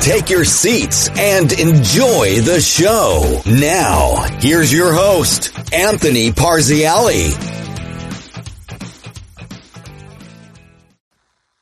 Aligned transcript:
Take 0.00 0.30
your 0.30 0.46
seats 0.46 1.10
and 1.10 1.52
enjoy 1.52 2.40
the 2.40 2.58
show. 2.58 3.42
Now, 3.44 4.22
here's 4.40 4.72
your 4.72 4.94
host, 4.94 5.54
Anthony 5.74 6.30
Parziale. 6.30 7.30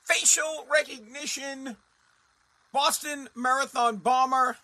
Facial 0.04 0.66
recognition, 0.72 1.76
Boston 2.72 3.28
Marathon 3.34 3.96
bomber. 3.96 4.56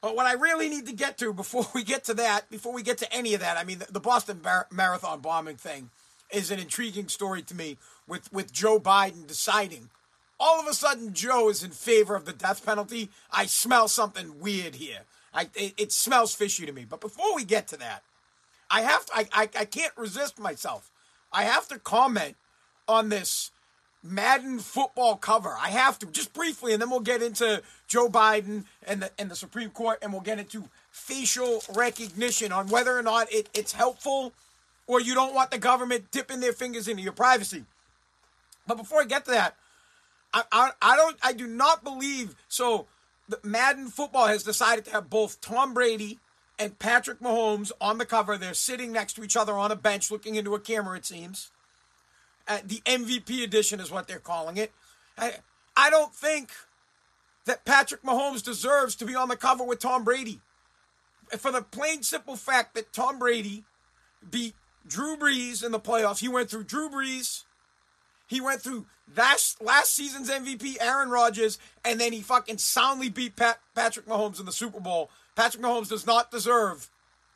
But 0.00 0.16
what 0.16 0.24
I 0.24 0.32
really 0.32 0.70
need 0.70 0.86
to 0.86 0.94
get 0.94 1.18
to 1.18 1.34
before 1.34 1.66
we 1.74 1.84
get 1.84 2.04
to 2.04 2.14
that, 2.14 2.50
before 2.50 2.72
we 2.72 2.82
get 2.82 2.96
to 2.98 3.14
any 3.14 3.34
of 3.34 3.40
that, 3.40 3.58
I 3.58 3.64
mean, 3.64 3.82
the, 3.90 4.00
Boston 4.00 4.38
Bar- 4.38 4.66
Marathon 4.70 5.20
bombing 5.20 5.56
thing 5.56 5.90
is 6.32 6.50
an 6.50 6.58
intriguing 6.58 7.08
story 7.08 7.42
to 7.42 7.54
me 7.54 7.76
with, 8.08 8.32
with 8.32 8.50
Joe 8.50 8.80
Biden 8.80 9.26
deciding. 9.26 9.90
All 10.42 10.58
of 10.58 10.66
a 10.66 10.72
sudden, 10.72 11.12
Joe 11.12 11.50
is 11.50 11.62
in 11.62 11.70
favor 11.70 12.16
of 12.16 12.24
the 12.24 12.32
death 12.32 12.64
penalty. 12.64 13.10
I 13.30 13.44
smell 13.44 13.88
something 13.88 14.40
weird 14.40 14.76
here. 14.76 15.00
I, 15.34 15.50
it, 15.54 15.74
it 15.76 15.92
smells 15.92 16.34
fishy 16.34 16.64
to 16.64 16.72
me. 16.72 16.86
But 16.88 17.02
before 17.02 17.36
we 17.36 17.44
get 17.44 17.68
to 17.68 17.76
that, 17.76 18.02
I 18.70 18.80
have 18.80 19.04
to, 19.06 19.16
I, 19.16 19.26
I, 19.32 19.42
I 19.42 19.64
can't 19.66 19.92
resist 19.96 20.38
myself. 20.38 20.90
I 21.30 21.42
have 21.42 21.68
to 21.68 21.78
comment 21.78 22.36
on 22.88 23.10
this 23.10 23.50
Madden 24.02 24.60
football 24.60 25.16
cover. 25.16 25.54
I 25.60 25.68
have 25.68 25.98
to 25.98 26.06
just 26.06 26.32
briefly, 26.32 26.72
and 26.72 26.80
then 26.80 26.88
we'll 26.88 27.00
get 27.00 27.22
into 27.22 27.62
Joe 27.86 28.08
Biden 28.08 28.64
and 28.86 29.02
the 29.02 29.10
and 29.18 29.30
the 29.30 29.36
Supreme 29.36 29.68
Court, 29.68 29.98
and 30.00 30.10
we'll 30.10 30.22
get 30.22 30.38
into 30.38 30.70
facial 30.90 31.62
recognition 31.74 32.50
on 32.50 32.68
whether 32.68 32.96
or 32.96 33.02
not 33.02 33.30
it, 33.30 33.50
it's 33.52 33.72
helpful, 33.72 34.32
or 34.86 35.02
you 35.02 35.14
don't 35.14 35.34
want 35.34 35.50
the 35.50 35.58
government 35.58 36.10
dipping 36.10 36.40
their 36.40 36.54
fingers 36.54 36.88
into 36.88 37.02
your 37.02 37.12
privacy. 37.12 37.64
But 38.66 38.78
before 38.78 39.02
I 39.02 39.04
get 39.04 39.26
to 39.26 39.32
that, 39.32 39.54
I 40.32 40.42
I, 40.52 40.70
I 40.80 40.96
don't 40.96 41.16
I 41.22 41.32
do 41.32 41.46
not 41.46 41.84
believe 41.84 42.34
so. 42.48 42.86
Madden 43.44 43.88
football 43.88 44.26
has 44.26 44.42
decided 44.42 44.84
to 44.86 44.90
have 44.90 45.08
both 45.08 45.40
Tom 45.40 45.72
Brady 45.72 46.18
and 46.58 46.78
Patrick 46.80 47.20
Mahomes 47.20 47.70
on 47.80 47.98
the 47.98 48.04
cover. 48.04 48.36
They're 48.36 48.54
sitting 48.54 48.90
next 48.90 49.12
to 49.14 49.22
each 49.22 49.36
other 49.36 49.52
on 49.52 49.70
a 49.70 49.76
bench, 49.76 50.10
looking 50.10 50.34
into 50.34 50.54
a 50.56 50.60
camera. 50.60 50.96
It 50.96 51.06
seems 51.06 51.50
uh, 52.48 52.58
the 52.64 52.82
MVP 52.84 53.44
edition 53.44 53.78
is 53.78 53.90
what 53.90 54.08
they're 54.08 54.18
calling 54.18 54.56
it. 54.56 54.72
I, 55.16 55.34
I 55.76 55.90
don't 55.90 56.12
think 56.12 56.50
that 57.44 57.64
Patrick 57.64 58.02
Mahomes 58.02 58.42
deserves 58.42 58.96
to 58.96 59.04
be 59.04 59.14
on 59.14 59.28
the 59.28 59.36
cover 59.36 59.64
with 59.64 59.78
Tom 59.78 60.04
Brady. 60.04 60.40
For 61.38 61.52
the 61.52 61.62
plain 61.62 62.02
simple 62.02 62.34
fact 62.34 62.74
that 62.74 62.92
Tom 62.92 63.18
Brady 63.20 63.62
beat 64.28 64.54
Drew 64.86 65.16
Brees 65.16 65.64
in 65.64 65.72
the 65.72 65.80
playoffs. 65.80 66.18
He 66.18 66.28
went 66.28 66.50
through 66.50 66.64
Drew 66.64 66.90
Brees. 66.90 67.44
He 68.30 68.40
went 68.40 68.62
through 68.62 68.86
last, 69.16 69.60
last 69.60 69.92
season's 69.92 70.30
MVP, 70.30 70.76
Aaron 70.80 71.10
Rodgers, 71.10 71.58
and 71.84 71.98
then 71.98 72.12
he 72.12 72.20
fucking 72.20 72.58
soundly 72.58 73.08
beat 73.08 73.34
Pat, 73.34 73.58
Patrick 73.74 74.06
Mahomes 74.06 74.38
in 74.38 74.46
the 74.46 74.52
Super 74.52 74.78
Bowl. 74.78 75.10
Patrick 75.34 75.60
Mahomes 75.60 75.88
does 75.88 76.06
not 76.06 76.30
deserve 76.30 76.88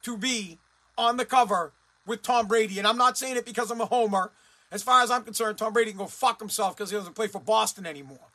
to 0.02 0.16
be 0.16 0.60
on 0.96 1.16
the 1.16 1.24
cover 1.24 1.72
with 2.06 2.22
Tom 2.22 2.46
Brady. 2.46 2.78
And 2.78 2.86
I'm 2.86 2.96
not 2.96 3.18
saying 3.18 3.36
it 3.36 3.44
because 3.44 3.72
I'm 3.72 3.80
a 3.80 3.86
homer. 3.86 4.30
As 4.70 4.84
far 4.84 5.02
as 5.02 5.10
I'm 5.10 5.24
concerned, 5.24 5.58
Tom 5.58 5.72
Brady 5.72 5.90
can 5.90 5.98
go 5.98 6.06
fuck 6.06 6.38
himself 6.38 6.76
because 6.76 6.92
he 6.92 6.96
doesn't 6.96 7.16
play 7.16 7.26
for 7.26 7.40
Boston 7.40 7.86
anymore. 7.86 8.30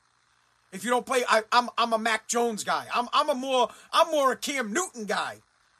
If 0.74 0.84
you 0.84 0.90
don't 0.90 1.06
play, 1.06 1.24
I, 1.30 1.38
am 1.38 1.44
I'm, 1.53 1.70
I'm 1.78 1.94
a 1.94 1.97
Mac 1.97 2.28
Jones 2.28 2.66
guy. 2.66 2.88
I'm 2.94 3.08
I'm 3.14 3.30
a 3.30 3.36
more 3.36 3.70
I'm 3.94 4.12
more 4.12 4.34
a 4.34 4.36
Cam 4.36 4.74
Newton 4.74 5.06
guy 5.06 5.38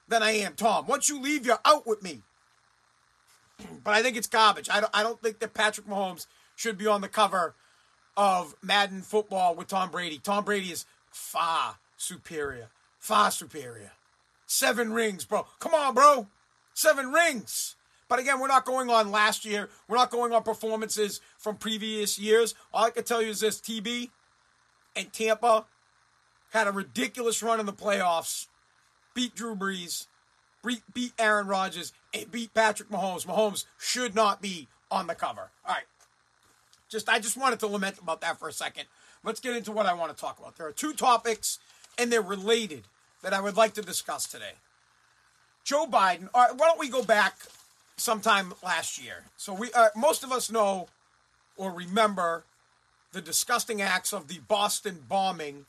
than 0.07 0.23
I 0.23 0.31
am 0.31 0.53
Tom. 0.53 0.88
Once 0.88 1.09
you 1.09 1.22
leave, 1.22 1.46
you're 1.46 1.59
out 1.66 1.85
with 1.85 2.01
me. 2.01 2.22
But 3.84 3.94
I 3.94 4.01
think 4.01 4.17
it's 4.17 4.28
garbage. 4.28 4.69
I 4.69 4.79
don't 4.79 4.91
I 4.96 5.03
don't 5.03 5.22
think 5.22 5.40
that 5.40 5.53
Patrick 5.53 5.88
Mahomes 5.88 6.25
should 6.59 6.78
be 6.78 6.88
on 6.88 7.00
the 7.00 7.08
cover 7.08 7.56
of 8.18 8.53
Madden 8.62 9.02
football 9.02 9.56
with 9.56 9.68
Tom 9.70 9.90
Brady. 9.90 10.20
Tom 10.22 10.44
Brady 10.44 10.72
is 10.72 10.86
far 11.09 11.78
superior. 11.96 12.68
Far 13.00 13.31
superior. 13.31 13.94
Seven 14.46 14.92
rings, 14.92 15.24
bro. 15.24 15.46
Come 15.59 15.74
on, 15.74 15.94
bro. 15.94 16.28
Seven 16.74 17.14
rings. 17.14 17.78
But 18.09 18.20
again, 18.20 18.42
we're 18.42 18.47
not 18.47 18.66
going 18.66 18.90
on 18.90 19.09
last 19.09 19.46
year. 19.46 19.70
We're 19.88 19.96
not 19.96 20.12
going 20.12 20.34
on 20.34 20.44
performances 20.44 21.22
from 21.38 21.56
previous 21.56 22.20
years. 22.20 22.56
All 22.74 22.86
I 22.86 22.90
can 22.90 23.06
tell 23.06 23.22
you 23.22 23.30
is 23.30 23.40
this 23.40 23.62
TB 23.62 24.09
and 24.97 25.14
Tampa 25.14 25.66
had 26.52 26.68
a 26.68 26.74
ridiculous 26.74 27.41
run 27.41 27.62
in 27.62 27.68
the 27.68 27.74
playoffs, 27.74 28.47
beat 29.14 29.34
Drew 29.34 29.56
Brees, 29.56 30.08
beat 30.94 31.14
Aaron 31.18 31.47
Rodgers, 31.47 31.94
and 32.14 32.30
beat 32.30 32.53
Patrick 32.53 32.90
Mahomes. 32.90 33.26
Mahomes 33.26 33.66
should 33.78 34.14
not 34.14 34.41
be 34.41 34.68
on 34.91 35.08
the 35.08 35.16
cover. 35.16 35.52
All 35.66 35.76
right. 35.76 35.86
Just 36.89 37.07
I 37.07 37.19
just 37.19 37.38
wanted 37.38 37.59
to 37.59 37.67
lament 37.67 38.00
about 38.00 38.22
that 38.22 38.39
for 38.39 38.47
a 38.47 38.53
second. 38.53 38.85
Let's 39.23 39.39
get 39.39 39.55
into 39.55 39.72
what 39.72 39.85
I 39.85 39.94
want 39.94 40.16
to 40.16 40.19
talk 40.19 40.39
about. 40.39 40.57
There 40.57 40.67
are 40.67 40.72
two 40.72 40.94
topics, 40.94 41.59
and 41.97 42.11
they're 42.11 42.22
related, 42.22 42.83
that 43.22 43.33
I 43.33 43.41
would 43.41 43.57
like 43.57 43.73
to 43.75 43.81
discuss 43.81 44.27
today. 44.27 44.53
Joe 45.63 45.85
Biden. 45.85 46.29
All 46.33 46.47
right, 46.47 46.55
why 46.55 46.67
don't 46.67 46.79
we 46.79 46.89
go 46.89 47.03
back 47.03 47.35
sometime 47.97 48.53
last 48.63 49.01
year. 49.01 49.25
So 49.38 49.53
we 49.53 49.72
uh, 49.73 49.89
most 49.95 50.23
of 50.23 50.31
us 50.31 50.51
know 50.51 50.88
or 51.57 51.72
remember 51.72 52.44
the 53.11 53.22
disgusting 53.22 53.81
acts 53.81 54.13
of 54.13 54.28
the 54.28 54.39
Boston 54.47 55.03
bombing 55.07 55.66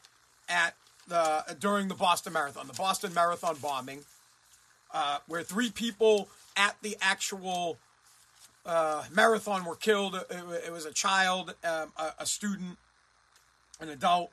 at 0.49 0.75
the 1.09 1.57
during 1.59 1.89
the 1.89 1.95
Boston 1.95 2.33
Marathon, 2.33 2.67
the 2.67 2.73
Boston 2.73 3.13
Marathon 3.13 3.57
bombing, 3.61 4.01
uh, 4.95 5.19
where 5.27 5.43
three 5.43 5.71
people 5.71 6.29
at 6.57 6.77
the 6.83 6.97
actual 7.01 7.79
uh, 8.67 9.05
marathon 9.13 9.65
were 9.65 9.77
killed. 9.77 10.15
It, 10.15 10.27
it 10.67 10.73
was 10.73 10.85
a 10.85 10.93
child, 10.93 11.55
um, 11.65 11.93
a, 11.97 12.13
a 12.21 12.27
student, 12.27 12.79
an 13.81 13.89
adult, 13.89 14.31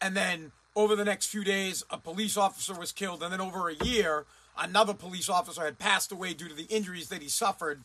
and 0.00 0.16
then 0.16 0.52
over 0.74 0.94
the 0.94 1.04
next 1.04 1.26
few 1.26 1.42
days, 1.42 1.82
a 1.90 1.96
police 1.96 2.36
officer 2.36 2.74
was 2.74 2.92
killed, 2.92 3.22
and 3.22 3.32
then 3.32 3.40
over 3.40 3.68
a 3.68 3.74
year, 3.74 4.26
another 4.58 4.94
police 4.94 5.28
officer 5.28 5.64
had 5.64 5.78
passed 5.78 6.12
away 6.12 6.34
due 6.34 6.48
to 6.48 6.54
the 6.54 6.64
injuries 6.64 7.08
that 7.08 7.22
he 7.22 7.28
suffered 7.28 7.80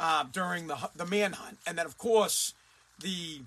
uh, 0.00 0.24
during 0.32 0.66
the 0.66 0.90
the 0.96 1.06
manhunt, 1.06 1.58
and 1.66 1.76
then 1.76 1.86
of 1.86 1.98
course 1.98 2.54
the 3.00 3.42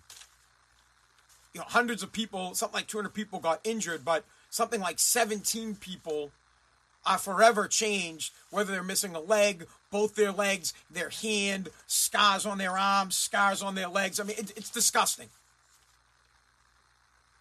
you 1.53 1.59
know 1.59 1.63
hundreds 1.67 2.03
of 2.03 2.11
people, 2.11 2.53
something 2.53 2.75
like 2.75 2.87
200 2.87 3.09
people 3.13 3.39
got 3.39 3.59
injured, 3.63 4.05
but 4.05 4.25
something 4.49 4.79
like 4.79 4.99
17 4.99 5.75
people 5.75 6.31
are 7.05 7.17
forever 7.17 7.67
changed, 7.67 8.33
whether 8.49 8.71
they're 8.71 8.83
missing 8.83 9.15
a 9.15 9.19
leg, 9.19 9.67
both 9.89 10.15
their 10.15 10.31
legs, 10.31 10.73
their 10.89 11.09
hand, 11.09 11.69
scars 11.87 12.45
on 12.45 12.57
their 12.57 12.77
arms, 12.77 13.15
scars 13.15 13.61
on 13.61 13.75
their 13.75 13.87
legs. 13.87 14.19
I 14.19 14.23
mean, 14.23 14.37
it, 14.37 14.51
it's 14.55 14.69
disgusting. 14.69 15.29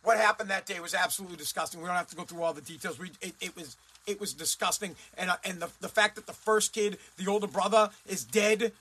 What 0.02 0.16
happened 0.16 0.48
that 0.50 0.66
day 0.66 0.80
was 0.80 0.94
absolutely 0.94 1.36
disgusting. 1.36 1.80
We 1.80 1.86
don't 1.86 1.96
have 1.96 2.08
to 2.08 2.16
go 2.16 2.24
through 2.24 2.42
all 2.42 2.54
the 2.54 2.62
details. 2.62 2.98
We, 2.98 3.10
it, 3.20 3.34
it 3.40 3.54
was 3.54 3.76
it 4.06 4.18
was 4.18 4.32
disgusting. 4.32 4.96
And 5.18 5.30
uh, 5.30 5.36
and 5.44 5.60
the 5.60 5.68
the 5.80 5.88
fact 5.88 6.16
that 6.16 6.26
the 6.26 6.32
first 6.32 6.72
kid, 6.72 6.98
the 7.18 7.30
older 7.30 7.46
brother, 7.46 7.90
is 8.06 8.24
dead, 8.24 8.72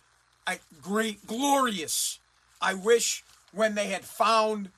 I, 0.48 0.60
great, 0.82 1.28
glorious. 1.28 2.20
I 2.62 2.74
wish 2.74 3.24
when 3.52 3.76
they 3.76 3.88
had 3.88 4.06
found 4.06 4.70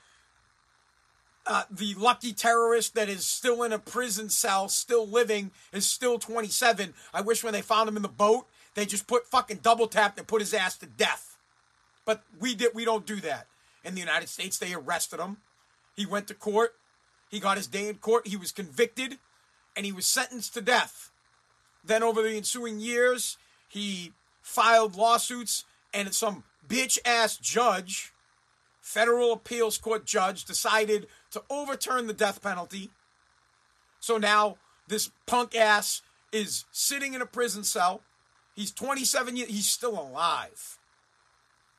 uh, 1.47 1.63
the 1.69 1.93
lucky 1.95 2.33
terrorist 2.33 2.95
that 2.95 3.09
is 3.09 3.25
still 3.25 3.63
in 3.63 3.73
a 3.73 3.79
prison 3.79 4.29
cell, 4.29 4.69
still 4.69 5.07
living, 5.07 5.51
is 5.73 5.87
still 5.87 6.19
27. 6.19 6.93
I 7.13 7.21
wish 7.21 7.43
when 7.43 7.53
they 7.53 7.61
found 7.61 7.89
him 7.89 7.95
in 7.95 8.03
the 8.03 8.09
boat, 8.09 8.47
they 8.75 8.85
just 8.85 9.07
put 9.07 9.25
fucking 9.25 9.59
double 9.61 9.87
tapped 9.87 10.17
and 10.17 10.27
put 10.27 10.41
his 10.41 10.53
ass 10.53 10.77
to 10.77 10.85
death. 10.85 11.37
But 12.05 12.23
we 12.39 12.55
did. 12.55 12.71
We 12.73 12.85
don't 12.85 13.05
do 13.05 13.17
that 13.21 13.47
in 13.83 13.93
the 13.93 13.99
United 13.99 14.29
States. 14.29 14.57
They 14.57 14.73
arrested 14.73 15.19
him. 15.19 15.37
He 15.95 16.05
went 16.05 16.27
to 16.27 16.33
court. 16.33 16.75
He 17.29 17.39
got 17.39 17.57
his 17.57 17.67
day 17.67 17.87
in 17.87 17.95
court. 17.95 18.27
He 18.27 18.37
was 18.37 18.51
convicted 18.51 19.17
and 19.75 19.85
he 19.85 19.91
was 19.91 20.05
sentenced 20.05 20.53
to 20.53 20.61
death. 20.61 21.11
Then, 21.83 22.03
over 22.03 22.21
the 22.21 22.35
ensuing 22.35 22.79
years, 22.79 23.37
he 23.67 24.13
filed 24.41 24.95
lawsuits, 24.95 25.65
and 25.93 26.13
some 26.13 26.43
bitch 26.67 26.99
ass 27.05 27.37
judge, 27.37 28.13
federal 28.81 29.31
appeals 29.33 29.77
court 29.77 30.05
judge, 30.05 30.45
decided 30.45 31.07
to 31.31 31.41
overturn 31.49 32.07
the 32.07 32.13
death 32.13 32.41
penalty. 32.41 32.89
So 33.99 34.17
now 34.17 34.57
this 34.87 35.11
punk 35.25 35.55
ass 35.55 36.01
is 36.31 36.65
sitting 36.71 37.13
in 37.13 37.21
a 37.21 37.25
prison 37.25 37.63
cell. 37.63 38.01
He's 38.55 38.71
27 38.71 39.37
years, 39.37 39.49
he's 39.49 39.69
still 39.69 39.99
alive. 39.99 40.77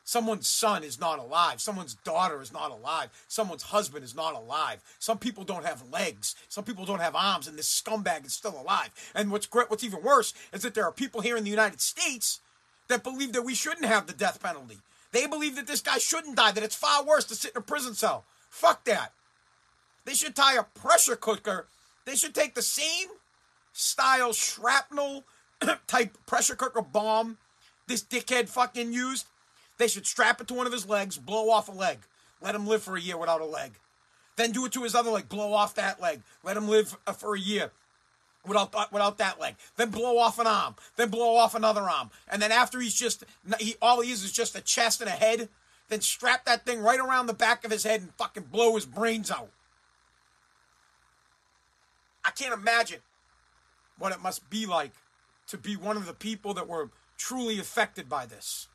Someone's 0.05 0.49
son 0.49 0.83
is 0.83 0.99
not 0.99 1.19
alive. 1.19 1.61
Someone's 1.61 1.95
daughter 1.95 2.43
is 2.43 2.53
not 2.53 2.71
alive. 2.71 3.11
Someone's 3.29 3.63
husband 3.63 4.05
is 4.05 4.15
not 4.15 4.35
alive. 4.35 4.83
Some 4.99 5.19
people 5.19 5.45
don't 5.45 5.65
have 5.65 5.91
legs. 5.93 6.35
Some 6.49 6.65
people 6.65 6.85
don't 6.85 7.01
have 7.01 7.15
arms, 7.15 7.47
and 7.47 7.57
this 7.57 7.81
scumbag 7.81 8.27
is 8.27 8.33
still 8.33 8.61
alive. 8.61 8.91
And 9.15 9.31
what's 9.31 9.49
what's 9.53 9.85
even 9.85 10.03
worse 10.03 10.35
is 10.53 10.63
that 10.63 10.75
there 10.75 10.85
are 10.85 10.93
people 10.93 11.21
here 11.21 11.37
in 11.37 11.45
the 11.45 11.51
United 11.51 11.81
States 11.81 12.41
that 12.89 13.05
believe 13.05 13.33
that 13.33 13.43
we 13.45 13.55
shouldn't 13.55 13.87
have 13.87 14.07
the 14.07 14.13
death 14.13 14.43
penalty. 14.43 14.79
They 15.13 15.27
believe 15.27 15.57
that 15.57 15.67
this 15.67 15.81
guy 15.81 15.99
shouldn't 15.99 16.37
die, 16.37 16.53
that 16.53 16.65
it's 16.65 16.75
far 16.75 17.05
worse 17.05 17.25
to 17.27 17.35
sit 17.35 17.53
in 17.53 17.59
a 17.59 17.63
prison 17.63 17.95
cell. 17.95 18.25
Fuck 18.49 18.85
that. 18.85 19.13
They 20.05 20.15
should 20.15 20.35
tie 20.35 20.57
a 20.57 20.65
pressure 20.65 21.17
cooker. 21.17 21.67
They 22.05 22.17
should 22.17 22.35
take 22.35 22.55
the 22.55 22.63
same 22.63 23.09
style 23.73 24.33
shrapnel 24.33 25.25
type 25.87 26.17
pressure 26.27 26.57
cooker 26.57 26.83
bomb 26.83 27.39
this 27.87 28.03
dickhead 28.03 28.49
fucking 28.49 28.93
used. 28.93 29.27
They 29.79 29.89
should 29.89 30.07
strap 30.07 30.41
it 30.41 30.49
to 30.49 30.55
one 30.55 30.67
of 30.67 30.73
his 30.73 30.89
legs, 30.89 31.19
blow 31.19 31.51
off 31.51 31.69
a 31.69 31.73
leg, 31.73 31.99
let 32.41 32.55
him 32.55 32.67
live 32.67 32.83
for 32.83 32.97
a 32.97 33.01
year 33.01 33.19
without 33.19 33.41
a 33.41 33.47
leg. 33.47 33.73
Then 34.37 34.53
do 34.53 34.65
it 34.65 34.73
to 34.73 34.83
his 34.83 34.95
other 34.95 35.11
leg, 35.11 35.29
blow 35.29 35.53
off 35.53 35.75
that 35.75 36.01
leg, 36.01 36.23
let 36.43 36.57
him 36.57 36.69
live 36.69 36.97
uh, 37.07 37.13
for 37.13 37.35
a 37.35 37.41
year 37.41 37.71
without 38.47 38.93
without 38.93 39.19
that 39.19 39.41
leg. 39.41 39.55
Then 39.77 39.91
blow 39.91 40.19
off 40.19 40.39
an 40.39 40.47
arm. 40.47 40.75
Then 40.97 41.09
blow 41.09 41.37
off 41.37 41.55
another 41.55 41.83
arm. 41.83 42.11
And 42.29 42.41
then 42.41 42.53
after 42.53 42.81
he's 42.81 42.95
just 42.95 43.25
he 43.59 43.77
all 43.81 44.01
he 44.01 44.11
is 44.11 44.25
is 44.25 44.33
just 44.33 44.57
a 44.57 44.61
chest 44.61 45.01
and 45.01 45.09
a 45.09 45.13
head. 45.13 45.49
Then 45.89 46.01
strap 46.01 46.45
that 46.47 46.65
thing 46.65 46.81
right 46.81 47.01
around 47.01 47.27
the 47.27 47.35
back 47.35 47.65
of 47.65 47.71
his 47.71 47.85
head 47.85 48.01
and 48.01 48.15
fucking 48.15 48.45
blow 48.45 48.75
his 48.75 48.87
brains 48.87 49.31
out. 49.31 49.51
I 52.25 52.31
can't 52.31 52.55
imagine 52.55 53.01
what 53.99 54.13
it 54.13 54.21
must 54.21 54.49
be 54.49 54.65
like 54.67 54.93
to 55.49 55.59
be 55.59 55.77
one 55.77 55.97
of 55.97 56.07
the 56.07 56.15
people 56.15 56.55
that 56.55 56.69
were 56.69 56.91
truly 57.19 57.59
affected 57.59 58.09
by 58.09 58.27
this. 58.27 58.69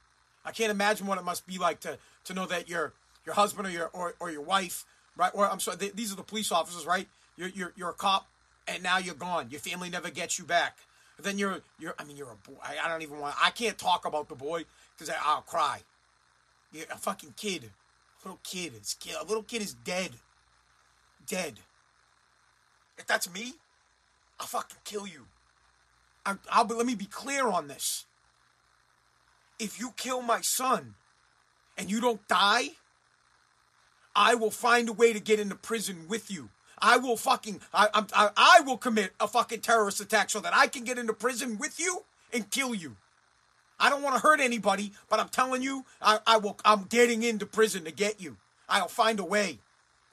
I 0.45 0.51
can't 0.51 0.71
imagine 0.71 1.07
what 1.07 1.17
it 1.17 1.23
must 1.23 1.47
be 1.47 1.57
like 1.57 1.79
to 1.81 1.97
to 2.25 2.33
know 2.33 2.45
that 2.45 2.69
your 2.69 2.93
your 3.25 3.35
husband 3.35 3.67
or 3.67 3.71
your 3.71 3.89
or, 3.93 4.15
or 4.19 4.31
your 4.31 4.41
wife, 4.41 4.85
right? 5.15 5.31
Or 5.33 5.49
I'm 5.49 5.59
sorry, 5.59 5.91
these 5.93 6.13
are 6.13 6.15
the 6.15 6.23
police 6.23 6.51
officers, 6.51 6.85
right? 6.85 7.07
You're, 7.35 7.49
you're 7.49 7.73
you're 7.75 7.89
a 7.89 7.93
cop, 7.93 8.27
and 8.67 8.83
now 8.83 8.97
you're 8.97 9.15
gone. 9.15 9.49
Your 9.49 9.59
family 9.59 9.89
never 9.89 10.09
gets 10.09 10.37
you 10.37 10.45
back. 10.45 10.77
Then 11.19 11.37
you're 11.37 11.61
you're. 11.79 11.95
I 11.97 12.03
mean, 12.03 12.17
you're 12.17 12.31
a 12.31 12.49
boy. 12.49 12.57
I, 12.61 12.77
I 12.83 12.89
don't 12.89 13.01
even 13.01 13.19
want. 13.19 13.35
I 13.41 13.49
can't 13.49 13.77
talk 13.77 14.05
about 14.05 14.29
the 14.29 14.35
boy 14.35 14.65
because 14.97 15.13
I'll 15.23 15.41
cry. 15.41 15.79
You're 16.71 16.85
a 16.91 16.97
fucking 16.97 17.33
kid, 17.37 17.63
a 17.63 18.27
little 18.27 18.39
kid. 18.43 18.73
It's 18.75 18.95
a 19.19 19.25
little 19.25 19.43
kid 19.43 19.61
is 19.61 19.73
dead, 19.73 20.11
dead. 21.25 21.59
If 22.97 23.07
that's 23.07 23.31
me, 23.31 23.53
I'll 24.39 24.47
fucking 24.47 24.77
kill 24.83 25.07
you. 25.07 25.25
I, 26.25 26.35
I'll 26.51 26.65
be, 26.65 26.73
let 26.73 26.85
me 26.85 26.95
be 26.95 27.05
clear 27.05 27.47
on 27.47 27.67
this 27.67 28.05
if 29.59 29.79
you 29.79 29.91
kill 29.95 30.21
my 30.21 30.41
son 30.41 30.95
and 31.77 31.89
you 31.89 32.01
don't 32.01 32.27
die, 32.27 32.69
I 34.15 34.35
will 34.35 34.51
find 34.51 34.89
a 34.89 34.93
way 34.93 35.13
to 35.13 35.19
get 35.19 35.39
into 35.39 35.55
prison 35.55 36.05
with 36.07 36.31
you. 36.31 36.49
I 36.79 36.97
will 36.97 37.17
fucking 37.17 37.61
I, 37.73 37.87
I 37.93 38.29
I 38.35 38.61
will 38.65 38.77
commit 38.77 39.13
a 39.19 39.27
fucking 39.27 39.61
terrorist 39.61 39.99
attack 39.99 40.29
so 40.29 40.39
that 40.39 40.53
I 40.55 40.67
can 40.67 40.83
get 40.83 40.97
into 40.97 41.13
prison 41.13 41.57
with 41.57 41.79
you 41.79 42.03
and 42.33 42.49
kill 42.49 42.75
you. 42.75 42.95
I 43.79 43.89
don't 43.89 44.01
want 44.01 44.15
to 44.15 44.21
hurt 44.21 44.39
anybody, 44.39 44.91
but 45.09 45.19
I'm 45.19 45.29
telling 45.29 45.61
you, 45.61 45.85
I, 46.01 46.19
I 46.25 46.37
will 46.37 46.57
I'm 46.65 46.83
getting 46.83 47.23
into 47.23 47.45
prison 47.45 47.83
to 47.85 47.91
get 47.91 48.21
you. 48.21 48.37
I'll 48.69 48.87
find 48.87 49.19
a 49.19 49.23
way 49.23 49.59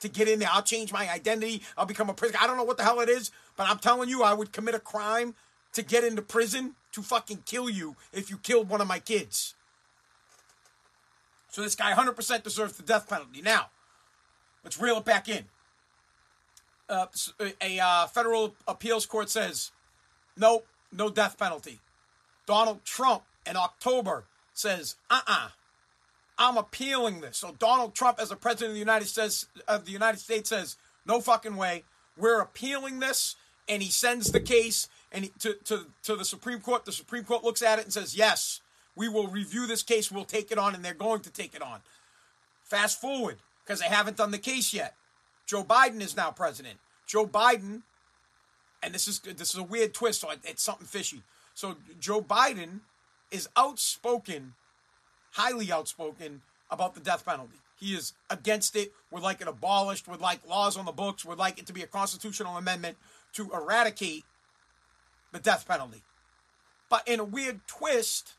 to 0.00 0.08
get 0.08 0.28
in 0.28 0.38
there. 0.38 0.48
I'll 0.52 0.62
change 0.62 0.92
my 0.92 1.10
identity. 1.10 1.62
I'll 1.76 1.86
become 1.86 2.10
a 2.10 2.14
prisoner. 2.14 2.38
I 2.40 2.46
don't 2.46 2.56
know 2.56 2.64
what 2.64 2.76
the 2.76 2.84
hell 2.84 3.00
it 3.00 3.08
is, 3.08 3.30
but 3.56 3.68
I'm 3.68 3.78
telling 3.78 4.08
you, 4.08 4.22
I 4.22 4.34
would 4.34 4.52
commit 4.52 4.74
a 4.74 4.80
crime 4.80 5.34
to 5.72 5.82
get 5.82 6.04
into 6.04 6.22
prison 6.22 6.74
to 6.92 7.02
fucking 7.02 7.42
kill 7.46 7.68
you 7.68 7.96
if 8.12 8.30
you 8.30 8.36
killed 8.38 8.68
one 8.68 8.80
of 8.80 8.86
my 8.86 8.98
kids. 8.98 9.54
So 11.50 11.62
this 11.62 11.74
guy 11.74 11.92
100% 11.92 12.42
deserves 12.42 12.76
the 12.76 12.82
death 12.82 13.08
penalty. 13.08 13.40
Now, 13.40 13.70
let's 14.62 14.80
reel 14.80 14.98
it 14.98 15.04
back 15.04 15.28
in. 15.28 15.44
Uh, 16.88 17.06
a 17.62 17.78
uh, 17.78 18.06
federal 18.06 18.54
appeals 18.68 19.06
court 19.06 19.30
says, 19.30 19.72
nope, 20.36 20.66
no 20.92 21.08
death 21.08 21.38
penalty. 21.38 21.80
Donald 22.46 22.84
Trump 22.84 23.22
in 23.46 23.56
October 23.56 24.24
says, 24.52 24.96
uh 25.10 25.20
uh-uh, 25.26 25.46
uh, 25.46 25.48
i 26.38 26.48
am 26.48 26.56
appealing 26.56 27.20
this. 27.20 27.38
So 27.38 27.54
Donald 27.58 27.94
Trump, 27.94 28.18
as 28.20 28.28
the 28.28 28.36
president 28.36 28.70
of 28.70 28.74
the 28.74 28.80
United 28.80 29.06
States, 29.06 29.46
of 29.66 29.86
the 29.86 29.92
United 29.92 30.18
States, 30.18 30.48
says, 30.48 30.76
no 31.06 31.20
fucking 31.20 31.56
way. 31.56 31.84
We're 32.18 32.40
appealing 32.40 33.00
this, 33.00 33.36
and 33.68 33.82
he 33.82 33.90
sends 33.90 34.32
the 34.32 34.40
case 34.40 34.88
and 35.12 35.30
to, 35.40 35.54
to, 35.64 35.86
to 36.02 36.16
the 36.16 36.24
Supreme 36.24 36.60
Court. 36.60 36.84
The 36.84 36.92
Supreme 36.92 37.24
Court 37.24 37.44
looks 37.44 37.62
at 37.62 37.78
it 37.78 37.84
and 37.84 37.92
says, 37.92 38.16
yes, 38.16 38.60
we 38.96 39.08
will 39.08 39.28
review 39.28 39.66
this 39.66 39.82
case. 39.82 40.10
We'll 40.10 40.24
take 40.24 40.50
it 40.50 40.58
on, 40.58 40.74
and 40.74 40.84
they're 40.84 40.94
going 40.94 41.20
to 41.20 41.30
take 41.30 41.54
it 41.54 41.62
on. 41.62 41.80
Fast 42.62 43.00
forward, 43.00 43.38
because 43.64 43.80
they 43.80 43.86
haven't 43.86 44.16
done 44.16 44.30
the 44.30 44.38
case 44.38 44.72
yet. 44.72 44.94
Joe 45.46 45.64
Biden 45.64 46.00
is 46.00 46.16
now 46.16 46.30
president. 46.30 46.78
Joe 47.06 47.26
Biden, 47.26 47.82
and 48.82 48.94
this 48.94 49.08
is 49.08 49.20
this 49.20 49.52
is 49.52 49.56
a 49.56 49.62
weird 49.62 49.94
twist, 49.94 50.20
so 50.20 50.30
it's 50.44 50.62
something 50.62 50.86
fishy. 50.86 51.22
So 51.54 51.76
Joe 52.00 52.20
Biden 52.20 52.80
is 53.30 53.48
outspoken, 53.56 54.54
highly 55.32 55.70
outspoken 55.70 56.42
about 56.70 56.94
the 56.94 57.00
death 57.00 57.24
penalty. 57.24 57.58
He 57.76 57.94
is 57.94 58.14
against 58.30 58.76
it, 58.76 58.92
would 59.10 59.22
like 59.22 59.40
it 59.40 59.48
abolished, 59.48 60.08
would 60.08 60.20
like 60.20 60.46
laws 60.48 60.76
on 60.76 60.84
the 60.84 60.92
books, 60.92 61.24
would 61.24 61.38
like 61.38 61.58
it 61.58 61.66
to 61.66 61.72
be 61.72 61.82
a 61.82 61.86
constitutional 61.86 62.56
amendment 62.56 62.96
to 63.34 63.50
eradicate 63.52 64.24
the 65.32 65.40
death 65.40 65.66
penalty. 65.66 66.02
But 66.88 67.06
in 67.06 67.20
a 67.20 67.24
weird 67.24 67.60
twist, 67.66 68.34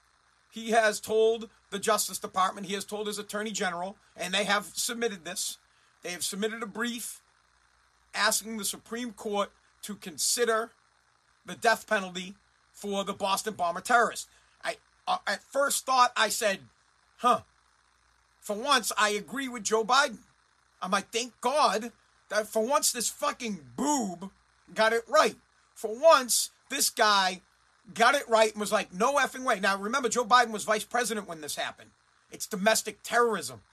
he 0.52 0.72
has 0.72 1.00
told 1.00 1.50
the 1.70 1.80
Justice 1.80 2.18
Department, 2.18 2.68
he 2.68 2.74
has 2.74 2.86
told 2.86 3.08
his 3.08 3.20
Attorney 3.20 3.52
General, 3.52 3.98
and 4.16 4.34
they 4.34 4.46
have 4.46 4.72
submitted 4.74 5.26
this. 5.26 5.58
They 6.06 6.12
have 6.12 6.24
submitted 6.24 6.62
a 6.62 6.68
brief 6.68 7.20
asking 8.14 8.58
the 8.58 8.64
Supreme 8.64 9.12
Court 9.12 9.52
to 9.82 9.96
consider 9.96 10.70
the 11.48 11.56
death 11.56 11.88
penalty 11.88 12.36
for 12.72 13.04
the 13.04 13.12
Boston 13.12 13.56
bomber 13.56 13.82
terrorist. 13.82 14.30
I 14.64 14.76
uh, 15.08 15.18
at 15.26 15.42
first 15.42 15.88
thought 15.88 16.12
I 16.16 16.30
said, 16.30 16.60
"Huh." 17.18 17.40
For 18.40 18.56
once, 18.56 18.92
I 18.96 19.10
agree 19.10 19.48
with 19.48 19.64
Joe 19.64 19.84
Biden. 19.84 20.20
I'm 20.80 20.92
like, 20.92 21.10
thank 21.10 21.42
God 21.42 21.92
that 22.30 22.46
for 22.46 22.64
once 22.64 22.92
this 22.92 23.10
fucking 23.10 23.62
boob 23.76 24.30
got 24.76 24.94
it 24.94 25.06
right. 25.08 25.38
For 25.74 25.98
once, 26.00 26.52
this 26.70 26.92
guy 26.92 27.42
got 27.96 28.14
it 28.14 28.30
right 28.30 28.52
and 28.52 28.60
was 28.60 28.72
like, 28.72 28.94
no 28.94 29.16
effing 29.16 29.44
way. 29.44 29.60
Now, 29.60 29.76
remember, 29.80 30.10
Joe 30.10 30.26
Biden 30.26 30.52
was 30.52 30.66
vice 30.66 30.84
president 30.84 31.28
when 31.28 31.42
this 31.42 31.56
happened. 31.56 31.90
It's 32.32 32.46
domestic 32.46 33.02
terrorism. 33.02 33.64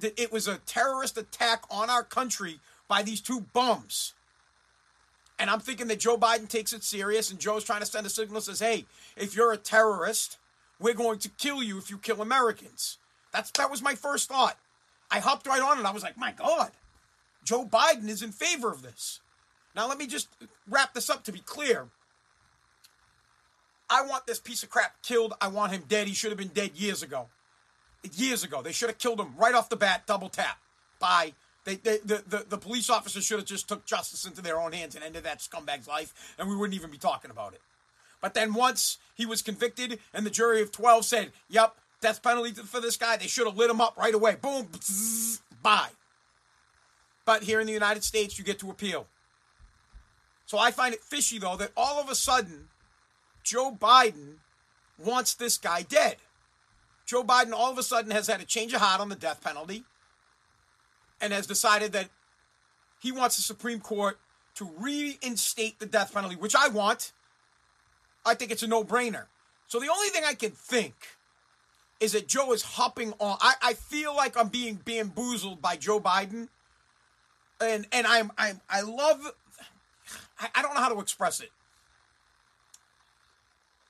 It 0.00 0.32
was 0.32 0.46
a 0.46 0.58
terrorist 0.58 1.18
attack 1.18 1.64
on 1.70 1.90
our 1.90 2.02
country 2.02 2.60
by 2.86 3.02
these 3.02 3.20
two 3.20 3.40
bums. 3.52 4.14
And 5.38 5.50
I'm 5.50 5.60
thinking 5.60 5.86
that 5.88 6.00
Joe 6.00 6.16
Biden 6.16 6.48
takes 6.48 6.72
it 6.72 6.82
serious, 6.82 7.30
and 7.30 7.38
Joe's 7.38 7.64
trying 7.64 7.80
to 7.80 7.86
send 7.86 8.06
a 8.06 8.10
signal 8.10 8.40
says, 8.40 8.58
hey, 8.58 8.86
if 9.16 9.36
you're 9.36 9.52
a 9.52 9.56
terrorist, 9.56 10.36
we're 10.80 10.94
going 10.94 11.18
to 11.20 11.28
kill 11.28 11.62
you 11.62 11.78
if 11.78 11.90
you 11.90 11.98
kill 11.98 12.20
Americans. 12.20 12.98
That's 13.32 13.50
that 13.52 13.70
was 13.70 13.82
my 13.82 13.94
first 13.94 14.28
thought. 14.28 14.56
I 15.10 15.20
hopped 15.20 15.46
right 15.46 15.62
on 15.62 15.78
it. 15.78 15.84
I 15.84 15.92
was 15.92 16.02
like, 16.02 16.16
my 16.16 16.32
God, 16.32 16.70
Joe 17.44 17.64
Biden 17.64 18.08
is 18.08 18.22
in 18.22 18.32
favor 18.32 18.70
of 18.70 18.82
this. 18.82 19.20
Now 19.76 19.88
let 19.88 19.98
me 19.98 20.06
just 20.06 20.28
wrap 20.68 20.94
this 20.94 21.08
up 21.08 21.24
to 21.24 21.32
be 21.32 21.40
clear. 21.40 21.86
I 23.90 24.02
want 24.02 24.26
this 24.26 24.40
piece 24.40 24.62
of 24.62 24.70
crap 24.70 25.00
killed. 25.02 25.34
I 25.40 25.48
want 25.48 25.72
him 25.72 25.84
dead. 25.88 26.08
He 26.08 26.14
should 26.14 26.30
have 26.30 26.38
been 26.38 26.48
dead 26.48 26.72
years 26.74 27.02
ago. 27.02 27.28
Years 28.14 28.44
ago. 28.44 28.62
They 28.62 28.72
should 28.72 28.88
have 28.88 28.98
killed 28.98 29.20
him 29.20 29.34
right 29.36 29.54
off 29.54 29.68
the 29.68 29.76
bat, 29.76 30.06
double 30.06 30.28
tap. 30.28 30.58
By 31.00 31.34
they, 31.64 31.76
they, 31.76 31.98
the, 31.98 32.22
the, 32.26 32.46
the 32.48 32.58
police 32.58 32.88
officers 32.88 33.24
should 33.24 33.38
have 33.38 33.46
just 33.46 33.68
took 33.68 33.84
justice 33.84 34.24
into 34.24 34.40
their 34.40 34.58
own 34.58 34.72
hands 34.72 34.94
and 34.94 35.04
ended 35.04 35.24
that 35.24 35.42
scumbag's 35.42 35.86
life, 35.86 36.34
and 36.38 36.48
we 36.48 36.56
wouldn't 36.56 36.74
even 36.74 36.90
be 36.90 36.96
talking 36.98 37.30
about 37.30 37.52
it. 37.52 37.60
But 38.20 38.34
then 38.34 38.54
once 38.54 38.98
he 39.14 39.26
was 39.26 39.42
convicted 39.42 39.98
and 40.14 40.24
the 40.24 40.30
jury 40.30 40.62
of 40.62 40.72
12 40.72 41.04
said, 41.04 41.32
yep, 41.48 41.76
death 42.00 42.22
penalty 42.22 42.52
for 42.52 42.80
this 42.80 42.96
guy, 42.96 43.16
they 43.16 43.26
should 43.26 43.46
have 43.46 43.56
lit 43.56 43.70
him 43.70 43.80
up 43.80 43.96
right 43.96 44.14
away. 44.14 44.36
Boom, 44.40 44.66
bzz, 44.66 45.40
bye. 45.62 45.90
But 47.24 47.42
here 47.42 47.60
in 47.60 47.66
the 47.66 47.72
United 47.72 48.02
States, 48.02 48.38
you 48.38 48.44
get 48.44 48.58
to 48.60 48.70
appeal. 48.70 49.06
So 50.46 50.56
I 50.58 50.70
find 50.70 50.94
it 50.94 51.02
fishy, 51.02 51.38
though, 51.38 51.56
that 51.56 51.72
all 51.76 52.00
of 52.00 52.08
a 52.08 52.14
sudden 52.14 52.68
Joe 53.42 53.76
Biden 53.78 54.36
wants 54.96 55.34
this 55.34 55.58
guy 55.58 55.82
dead. 55.82 56.16
Joe 57.08 57.24
Biden 57.24 57.52
all 57.52 57.72
of 57.72 57.78
a 57.78 57.82
sudden 57.82 58.10
has 58.10 58.26
had 58.26 58.42
a 58.42 58.44
change 58.44 58.74
of 58.74 58.82
heart 58.82 59.00
on 59.00 59.08
the 59.08 59.16
death 59.16 59.42
penalty 59.42 59.82
and 61.22 61.32
has 61.32 61.46
decided 61.46 61.92
that 61.92 62.10
he 63.00 63.12
wants 63.12 63.36
the 63.36 63.42
Supreme 63.42 63.80
Court 63.80 64.18
to 64.56 64.70
reinstate 64.78 65.78
the 65.78 65.86
death 65.86 66.12
penalty, 66.12 66.36
which 66.36 66.54
I 66.54 66.68
want. 66.68 67.12
I 68.26 68.34
think 68.34 68.50
it's 68.50 68.62
a 68.62 68.66
no 68.66 68.84
brainer. 68.84 69.24
So 69.68 69.80
the 69.80 69.88
only 69.88 70.08
thing 70.08 70.24
I 70.26 70.34
can 70.34 70.50
think 70.50 70.94
is 71.98 72.12
that 72.12 72.28
Joe 72.28 72.52
is 72.52 72.62
hopping 72.62 73.14
on. 73.18 73.38
I, 73.40 73.54
I 73.62 73.72
feel 73.72 74.14
like 74.14 74.36
I'm 74.36 74.48
being 74.48 74.74
bamboozled 74.74 75.62
by 75.62 75.76
Joe 75.76 76.00
Biden. 76.00 76.48
And 77.58 77.86
and 77.90 78.06
I'm 78.06 78.30
I'm 78.36 78.60
I 78.68 78.82
love 78.82 79.32
I, 80.38 80.48
I 80.54 80.62
don't 80.62 80.74
know 80.74 80.80
how 80.80 80.92
to 80.92 81.00
express 81.00 81.40
it. 81.40 81.50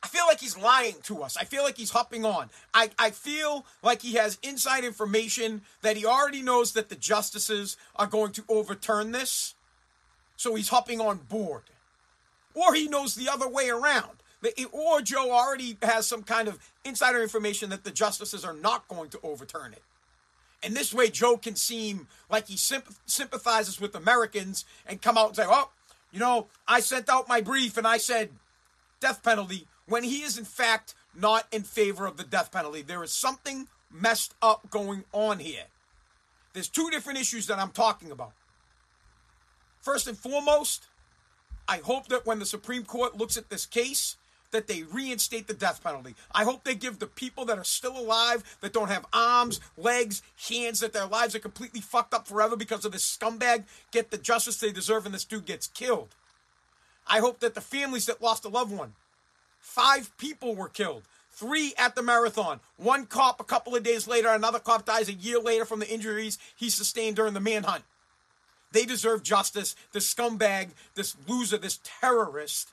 I 0.02 0.07
feel 0.07 0.26
like 0.26 0.40
he's 0.40 0.57
lying 0.57 0.95
to 1.05 1.23
us. 1.23 1.37
I 1.37 1.45
feel 1.45 1.64
like 1.64 1.76
he's 1.76 1.90
hopping 1.90 2.25
on. 2.25 2.50
I, 2.73 2.90
I 2.99 3.11
feel 3.11 3.67
like 3.83 4.02
he 4.02 4.14
has 4.14 4.38
inside 4.43 4.85
information 4.85 5.62
that 5.83 5.97
he 5.97 6.07
already 6.07 6.40
knows 6.40 6.73
that 6.73 6.88
the 6.88 6.95
justices 6.95 7.76
are 7.97 8.07
going 8.07 8.33
to 8.33 8.45
overturn 8.49 9.11
this. 9.11 9.55
So 10.37 10.55
he's 10.55 10.69
hopping 10.69 11.00
on 11.00 11.19
board. 11.19 11.64
Or 12.55 12.75
he 12.75 12.88
knows 12.88 13.17
the 13.17 13.28
other 13.28 13.49
way 13.49 13.69
around. 13.69 14.23
Or 14.71 15.00
Joe 15.00 15.33
already 15.33 15.76
has 15.83 16.07
some 16.07 16.23
kind 16.23 16.47
of 16.47 16.59
insider 16.85 17.21
information 17.21 17.71
that 17.71 17.83
the 17.83 17.90
justices 17.90 18.45
are 18.45 18.55
not 18.55 18.87
going 18.87 19.11
to 19.11 19.21
overturn 19.25 19.73
it. 19.73 19.83
And 20.62 20.76
this 20.76 20.95
way, 20.95 21.09
Joe 21.09 21.37
can 21.37 21.57
seem 21.57 22.07
like 22.31 22.47
he 22.47 22.57
sympathizes 22.57 23.81
with 23.81 23.97
Americans 23.97 24.64
and 24.87 25.02
come 25.02 25.19
out 25.19 25.28
and 25.28 25.37
say, 25.37 25.45
oh, 25.47 25.71
you 26.12 26.21
know, 26.21 26.47
I 26.67 26.81
sent 26.81 27.09
out 27.09 27.28
my 27.28 27.40
brief 27.40 27.76
and 27.76 27.87
I 27.87 27.99
said 27.99 28.31
death 29.00 29.23
penalty 29.23 29.67
when 29.88 30.04
he 30.04 30.23
is 30.23 30.38
in 30.38 30.45
fact 30.45 30.95
not 31.14 31.47
in 31.50 31.62
favor 31.62 32.07
of 32.07 32.16
the 32.16 32.25
death 32.25 32.52
penalty. 32.52 32.83
There 32.83 33.02
is 33.02 33.12
something 33.12 33.68
messed 33.90 34.35
up 34.40 34.71
going 34.71 35.04
on 35.12 35.38
here. 35.38 35.64
There's 36.52 36.68
two 36.68 36.90
different 36.90 37.18
issues 37.18 37.47
that 37.47 37.59
I'm 37.59 37.71
talking 37.71 38.11
about. 38.11 38.33
First 39.80 40.07
and 40.07 40.16
foremost, 40.16 40.87
I 41.66 41.78
hope 41.78 42.09
that 42.09 42.26
when 42.26 42.38
the 42.38 42.47
Supreme 42.47 42.85
Court 42.85 43.16
looks 43.16 43.37
at 43.37 43.49
this 43.50 43.66
case, 43.66 44.16
that 44.50 44.66
they 44.66 44.83
reinstate 44.83 45.47
the 45.47 45.54
death 45.54 45.83
penalty. 45.85 46.14
I 46.33 46.45
hope 46.45 46.64
they 46.64 46.75
give 46.75 46.99
the 46.99 47.07
people 47.07 47.45
that 47.47 47.59
are 47.59 47.64
still 47.64 47.99
alive, 47.99 48.57
that 48.62 48.73
don't 48.73 48.88
have 48.88 49.04
arms, 49.12 49.61
legs, 49.76 50.23
hands, 50.49 50.80
that 50.80 50.95
their 50.95 51.07
lives 51.07 51.35
are 51.35 51.40
completely 51.40 51.83
fucked 51.83 52.14
up 52.14 52.26
forever 52.26 52.57
because 52.57 52.87
of 52.87 52.92
this 52.92 53.04
scumbag, 53.04 53.64
get 53.92 54.11
the 54.11 54.16
justice 54.16 54.59
they 54.59 54.73
deserve 54.73 55.04
and 55.04 55.14
this 55.14 55.25
dude 55.25 55.45
gets 55.45 55.66
killed. 55.66 56.14
I 57.07 57.21
hope 57.21 57.40
that 57.40 57.54
the 57.54 57.61
families 57.61 58.07
that 58.07 58.23
lost 58.23 58.47
a 58.47 58.49
loved 58.49 58.73
one 58.73 58.95
Five 59.60 60.16
people 60.18 60.54
were 60.54 60.68
killed. 60.68 61.02
Three 61.30 61.72
at 61.78 61.94
the 61.94 62.02
marathon. 62.02 62.60
One 62.76 63.06
cop 63.06 63.40
a 63.40 63.44
couple 63.44 63.76
of 63.76 63.82
days 63.82 64.08
later. 64.08 64.28
Another 64.28 64.58
cop 64.58 64.84
dies 64.84 65.08
a 65.08 65.12
year 65.12 65.38
later 65.38 65.64
from 65.64 65.78
the 65.78 65.88
injuries 65.88 66.38
he 66.56 66.68
sustained 66.68 67.16
during 67.16 67.34
the 67.34 67.40
manhunt. 67.40 67.84
They 68.72 68.84
deserve 68.84 69.22
justice. 69.22 69.76
This 69.92 70.12
scumbag, 70.12 70.70
this 70.94 71.16
loser, 71.26 71.58
this 71.58 71.78
terrorist 71.84 72.70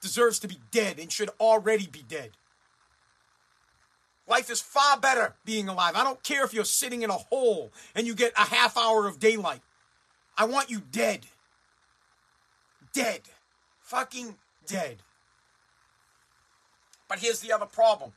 deserves 0.00 0.38
to 0.40 0.48
be 0.48 0.58
dead 0.70 0.98
and 0.98 1.12
should 1.12 1.30
already 1.38 1.86
be 1.86 2.02
dead. 2.02 2.30
Life 4.26 4.50
is 4.50 4.60
far 4.60 4.98
better 4.98 5.34
being 5.44 5.68
alive. 5.68 5.94
I 5.96 6.04
don't 6.04 6.22
care 6.22 6.44
if 6.44 6.52
you're 6.52 6.64
sitting 6.64 7.02
in 7.02 7.10
a 7.10 7.14
hole 7.14 7.72
and 7.94 8.06
you 8.06 8.14
get 8.14 8.32
a 8.36 8.44
half 8.44 8.76
hour 8.76 9.06
of 9.06 9.18
daylight. 9.18 9.60
I 10.36 10.44
want 10.44 10.70
you 10.70 10.80
dead. 10.80 11.26
Dead. 12.92 13.22
Fucking 13.80 14.36
dead. 14.66 14.98
But 17.08 17.18
here's 17.18 17.40
the 17.40 17.52
other 17.52 17.66
problem. 17.66 18.12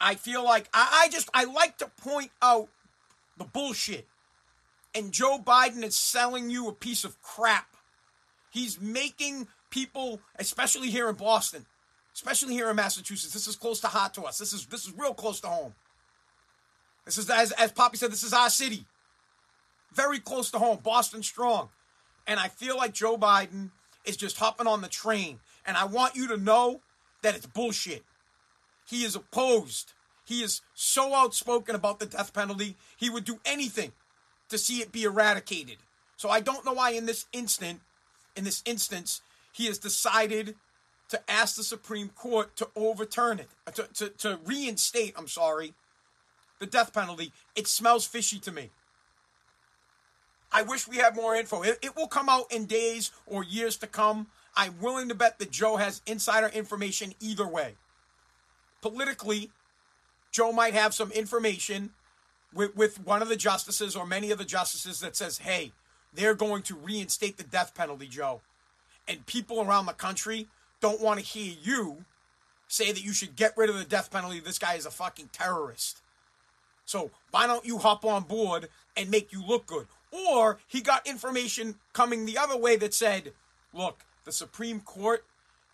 I 0.00 0.14
feel 0.14 0.44
like 0.44 0.68
I, 0.72 1.04
I 1.04 1.08
just 1.10 1.28
I 1.32 1.44
like 1.44 1.78
to 1.78 1.90
point 2.02 2.30
out 2.42 2.68
the 3.36 3.44
bullshit. 3.44 4.06
And 4.94 5.12
Joe 5.12 5.38
Biden 5.38 5.84
is 5.84 5.94
selling 5.94 6.48
you 6.48 6.68
a 6.68 6.72
piece 6.72 7.04
of 7.04 7.20
crap. 7.20 7.76
He's 8.50 8.80
making 8.80 9.48
people, 9.70 10.20
especially 10.38 10.90
here 10.90 11.08
in 11.08 11.16
Boston, 11.16 11.66
especially 12.14 12.54
here 12.54 12.70
in 12.70 12.76
Massachusetts, 12.76 13.34
this 13.34 13.46
is 13.46 13.56
close 13.56 13.80
to 13.80 13.88
heart 13.88 14.14
to 14.14 14.22
us. 14.22 14.38
This 14.38 14.52
is 14.52 14.66
this 14.66 14.86
is 14.86 14.94
real 14.96 15.14
close 15.14 15.40
to 15.42 15.48
home. 15.48 15.74
This 17.04 17.18
is 17.18 17.28
as 17.28 17.52
as 17.52 17.72
Poppy 17.72 17.98
said, 17.98 18.10
this 18.10 18.22
is 18.22 18.32
our 18.32 18.50
city. 18.50 18.86
Very 19.92 20.18
close 20.18 20.50
to 20.50 20.58
home, 20.58 20.78
Boston 20.82 21.22
strong. 21.22 21.68
And 22.26 22.40
I 22.40 22.48
feel 22.48 22.76
like 22.76 22.92
Joe 22.92 23.16
Biden 23.16 23.70
is 24.04 24.16
just 24.16 24.38
hopping 24.38 24.66
on 24.66 24.80
the 24.80 24.88
train. 24.88 25.38
And 25.66 25.76
I 25.76 25.84
want 25.84 26.16
you 26.16 26.28
to 26.28 26.36
know 26.36 26.80
that 27.26 27.34
it's 27.34 27.46
bullshit. 27.46 28.04
He 28.88 29.04
is 29.04 29.16
opposed. 29.16 29.92
He 30.24 30.44
is 30.44 30.60
so 30.74 31.12
outspoken 31.12 31.74
about 31.74 31.98
the 31.98 32.06
death 32.06 32.32
penalty. 32.32 32.76
He 32.96 33.10
would 33.10 33.24
do 33.24 33.40
anything 33.44 33.90
to 34.48 34.56
see 34.56 34.80
it 34.80 34.92
be 34.92 35.02
eradicated. 35.02 35.78
So 36.16 36.28
I 36.30 36.38
don't 36.38 36.64
know 36.64 36.74
why 36.74 36.90
in 36.90 37.06
this 37.06 37.26
instant, 37.32 37.80
in 38.36 38.44
this 38.44 38.62
instance, 38.64 39.22
he 39.52 39.66
has 39.66 39.78
decided 39.78 40.54
to 41.08 41.20
ask 41.28 41.56
the 41.56 41.64
Supreme 41.64 42.10
Court 42.10 42.54
to 42.56 42.68
overturn 42.76 43.40
it, 43.40 43.48
uh, 43.66 43.72
to, 43.72 43.88
to, 43.94 44.08
to 44.10 44.38
reinstate, 44.44 45.14
I'm 45.16 45.26
sorry, 45.26 45.74
the 46.60 46.66
death 46.66 46.92
penalty. 46.94 47.32
It 47.56 47.66
smells 47.66 48.06
fishy 48.06 48.38
to 48.38 48.52
me. 48.52 48.70
I 50.52 50.62
wish 50.62 50.86
we 50.86 50.98
had 50.98 51.16
more 51.16 51.34
info. 51.34 51.62
It, 51.62 51.78
it 51.82 51.96
will 51.96 52.06
come 52.06 52.28
out 52.28 52.52
in 52.52 52.66
days 52.66 53.10
or 53.26 53.42
years 53.42 53.76
to 53.78 53.88
come. 53.88 54.28
I'm 54.56 54.80
willing 54.80 55.08
to 55.08 55.14
bet 55.14 55.38
that 55.38 55.50
Joe 55.50 55.76
has 55.76 56.00
insider 56.06 56.48
information 56.48 57.14
either 57.20 57.46
way. 57.46 57.74
Politically, 58.80 59.50
Joe 60.32 60.52
might 60.52 60.74
have 60.74 60.94
some 60.94 61.12
information 61.12 61.90
with, 62.54 62.74
with 62.76 63.04
one 63.04 63.22
of 63.22 63.28
the 63.28 63.36
justices 63.36 63.94
or 63.94 64.06
many 64.06 64.30
of 64.30 64.38
the 64.38 64.44
justices 64.44 65.00
that 65.00 65.16
says, 65.16 65.38
hey, 65.38 65.72
they're 66.14 66.34
going 66.34 66.62
to 66.62 66.74
reinstate 66.74 67.36
the 67.36 67.44
death 67.44 67.74
penalty, 67.74 68.06
Joe. 68.06 68.40
And 69.06 69.26
people 69.26 69.60
around 69.60 69.86
the 69.86 69.92
country 69.92 70.48
don't 70.80 71.00
want 71.00 71.20
to 71.20 71.24
hear 71.24 71.54
you 71.62 72.04
say 72.68 72.92
that 72.92 73.04
you 73.04 73.12
should 73.12 73.36
get 73.36 73.56
rid 73.56 73.70
of 73.70 73.76
the 73.76 73.84
death 73.84 74.10
penalty. 74.10 74.40
This 74.40 74.58
guy 74.58 74.74
is 74.74 74.86
a 74.86 74.90
fucking 74.90 75.30
terrorist. 75.32 76.00
So 76.84 77.10
why 77.30 77.46
don't 77.46 77.64
you 77.66 77.78
hop 77.78 78.04
on 78.04 78.22
board 78.22 78.68
and 78.96 79.10
make 79.10 79.32
you 79.32 79.44
look 79.44 79.66
good? 79.66 79.86
Or 80.10 80.58
he 80.66 80.80
got 80.80 81.06
information 81.06 81.76
coming 81.92 82.24
the 82.24 82.38
other 82.38 82.56
way 82.56 82.76
that 82.76 82.94
said, 82.94 83.32
look, 83.72 84.04
the 84.26 84.32
Supreme 84.32 84.80
Court 84.80 85.24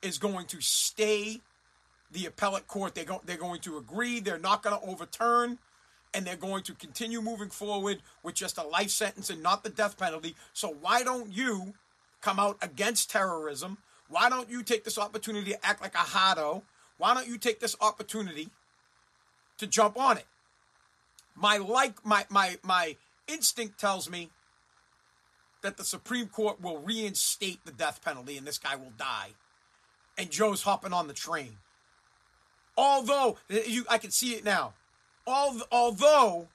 is 0.02 0.18
going 0.18 0.46
to 0.46 0.60
stay 0.60 1.40
the 2.12 2.26
appellate 2.26 2.68
court. 2.68 2.94
They 2.94 3.04
go, 3.04 3.20
they're 3.24 3.36
going 3.36 3.60
to 3.62 3.78
agree. 3.78 4.20
They're 4.20 4.38
not 4.38 4.62
going 4.62 4.78
to 4.78 4.86
overturn. 4.86 5.58
And 6.14 6.26
they're 6.26 6.36
going 6.36 6.62
to 6.64 6.74
continue 6.74 7.22
moving 7.22 7.48
forward 7.48 8.02
with 8.22 8.34
just 8.34 8.58
a 8.58 8.62
life 8.62 8.90
sentence 8.90 9.30
and 9.30 9.42
not 9.42 9.64
the 9.64 9.70
death 9.70 9.98
penalty. 9.98 10.36
So 10.52 10.68
why 10.68 11.02
don't 11.02 11.32
you 11.32 11.72
come 12.20 12.38
out 12.38 12.58
against 12.60 13.10
terrorism? 13.10 13.78
Why 14.10 14.28
don't 14.28 14.50
you 14.50 14.62
take 14.62 14.84
this 14.84 14.98
opportunity 14.98 15.52
to 15.52 15.66
act 15.66 15.80
like 15.80 15.94
a 15.94 15.98
hardo? 15.98 16.64
Why 16.98 17.14
don't 17.14 17.26
you 17.26 17.38
take 17.38 17.60
this 17.60 17.74
opportunity 17.80 18.50
to 19.56 19.66
jump 19.66 19.98
on 19.98 20.18
it? 20.18 20.26
My 21.34 21.56
like 21.56 22.04
my 22.04 22.26
my 22.28 22.58
my 22.62 22.96
instinct 23.26 23.80
tells 23.80 24.10
me 24.10 24.28
that 25.62 25.76
the 25.76 25.84
Supreme 25.84 26.26
Court 26.26 26.60
will 26.60 26.78
reinstate 26.78 27.64
the 27.64 27.72
death 27.72 28.02
penalty 28.04 28.36
and 28.36 28.46
this 28.46 28.58
guy 28.58 28.76
will 28.76 28.92
die. 28.96 29.30
And 30.18 30.30
Joe's 30.30 30.62
hopping 30.62 30.92
on 30.92 31.08
the 31.08 31.14
train. 31.14 31.56
Although, 32.76 33.38
you, 33.48 33.84
I 33.88 33.98
can 33.98 34.10
see 34.10 34.34
it 34.34 34.44
now. 34.44 34.74
Although 35.26 36.48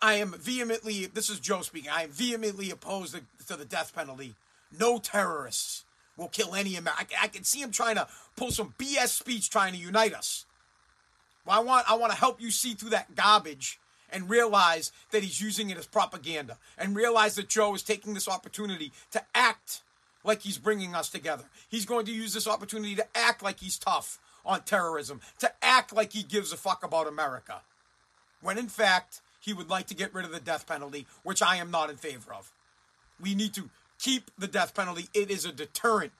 I 0.00 0.14
am 0.14 0.34
vehemently, 0.38 1.06
this 1.06 1.30
is 1.30 1.40
Joe 1.40 1.62
speaking, 1.62 1.90
I 1.90 2.04
am 2.04 2.10
vehemently 2.10 2.70
opposed 2.70 3.16
to, 3.46 3.56
the 3.56 3.64
death 3.64 3.94
penalty. 3.94 4.34
No 4.76 4.98
terrorists 4.98 5.84
will 6.16 6.28
kill 6.28 6.54
any 6.54 6.76
American. 6.76 7.16
I 7.20 7.28
can 7.28 7.44
see 7.44 7.60
him 7.60 7.70
trying 7.70 7.96
to 7.96 8.06
pull 8.36 8.50
some 8.50 8.74
BS 8.78 9.08
speech 9.08 9.50
trying 9.50 9.72
to 9.72 9.78
unite 9.78 10.14
us. 10.14 10.46
Well, 11.44 11.58
I 11.60 11.62
want, 11.62 11.90
I 11.90 11.94
want 11.94 12.12
to 12.12 12.18
help 12.18 12.40
you 12.40 12.50
see 12.50 12.74
through 12.74 12.90
that 12.90 13.14
garbage 13.14 13.78
and 14.10 14.30
realize 14.30 14.92
that 15.10 15.22
he's 15.22 15.40
using 15.40 15.70
it 15.70 15.78
as 15.78 15.86
propaganda 15.86 16.58
and 16.78 16.96
realize 16.96 17.34
that 17.34 17.48
Joe 17.48 17.74
is 17.74 17.82
taking 17.82 18.14
this 18.14 18.28
opportunity 18.28 18.92
to 19.10 19.22
act 19.34 19.82
like 20.24 20.42
he's 20.42 20.58
bringing 20.58 20.94
us 20.94 21.08
together. 21.08 21.44
He's 21.68 21.86
going 21.86 22.06
to 22.06 22.12
use 22.12 22.34
this 22.34 22.48
opportunity 22.48 22.94
to 22.96 23.06
act 23.14 23.42
like 23.42 23.60
he's 23.60 23.78
tough 23.78 24.18
on 24.44 24.62
terrorism, 24.62 25.20
to 25.38 25.52
act 25.62 25.92
like 25.92 26.12
he 26.12 26.22
gives 26.22 26.52
a 26.52 26.56
fuck 26.56 26.84
about 26.84 27.06
America. 27.06 27.60
When 28.40 28.58
in 28.58 28.68
fact, 28.68 29.20
he 29.40 29.52
would 29.52 29.70
like 29.70 29.86
to 29.88 29.94
get 29.94 30.14
rid 30.14 30.24
of 30.24 30.32
the 30.32 30.40
death 30.40 30.66
penalty, 30.66 31.06
which 31.22 31.42
I 31.42 31.56
am 31.56 31.70
not 31.70 31.90
in 31.90 31.96
favor 31.96 32.32
of. 32.32 32.52
We 33.20 33.34
need 33.34 33.54
to 33.54 33.70
keep 33.98 34.30
the 34.38 34.48
death 34.48 34.74
penalty. 34.74 35.08
It 35.14 35.30
is 35.30 35.44
a 35.44 35.52
deterrent. 35.52 36.12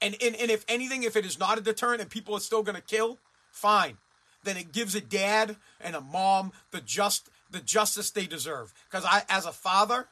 And, 0.00 0.16
and, 0.20 0.34
and 0.36 0.50
if 0.50 0.64
anything, 0.68 1.04
if 1.04 1.16
it 1.16 1.24
is 1.24 1.38
not 1.38 1.58
a 1.58 1.60
deterrent 1.60 2.00
and 2.00 2.10
people 2.10 2.34
are 2.34 2.40
still 2.40 2.62
going 2.62 2.76
to 2.76 2.82
kill, 2.82 3.18
fine 3.52 3.98
then 4.44 4.56
it 4.56 4.72
gives 4.72 4.94
a 4.94 5.00
dad 5.00 5.56
and 5.80 5.94
a 5.94 6.00
mom 6.00 6.52
the 6.70 6.80
just 6.80 7.28
the 7.52 7.60
justice 7.60 8.10
they 8.10 8.26
deserve. 8.26 8.72
Because 8.90 9.04
I, 9.04 9.22
as 9.28 9.46
a 9.46 9.52
father, 9.52 10.08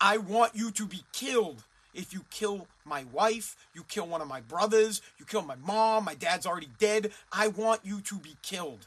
I 0.00 0.18
want 0.18 0.54
you 0.54 0.70
to 0.72 0.86
be 0.86 1.04
killed. 1.12 1.64
If 1.94 2.12
you 2.12 2.24
kill 2.30 2.66
my 2.84 3.04
wife, 3.12 3.56
you 3.74 3.82
kill 3.84 4.06
one 4.06 4.20
of 4.20 4.28
my 4.28 4.40
brothers, 4.40 5.00
you 5.18 5.24
kill 5.24 5.42
my 5.42 5.56
mom, 5.56 6.04
my 6.04 6.14
dad's 6.14 6.46
already 6.46 6.68
dead. 6.78 7.10
I 7.32 7.48
want 7.48 7.80
you 7.84 8.00
to 8.02 8.16
be 8.16 8.36
killed. 8.42 8.86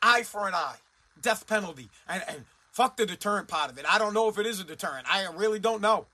Eye 0.00 0.22
for 0.22 0.48
an 0.48 0.54
eye, 0.54 0.76
death 1.20 1.46
penalty, 1.46 1.90
and, 2.08 2.22
and 2.28 2.44
fuck 2.70 2.96
the 2.96 3.06
deterrent 3.06 3.48
part 3.48 3.70
of 3.70 3.78
it. 3.78 3.84
I 3.88 3.98
don't 3.98 4.14
know 4.14 4.28
if 4.28 4.38
it 4.38 4.46
is 4.46 4.60
a 4.60 4.64
deterrent. 4.64 5.06
I 5.10 5.26
really 5.34 5.58
don't 5.58 5.82
know. 5.82 6.06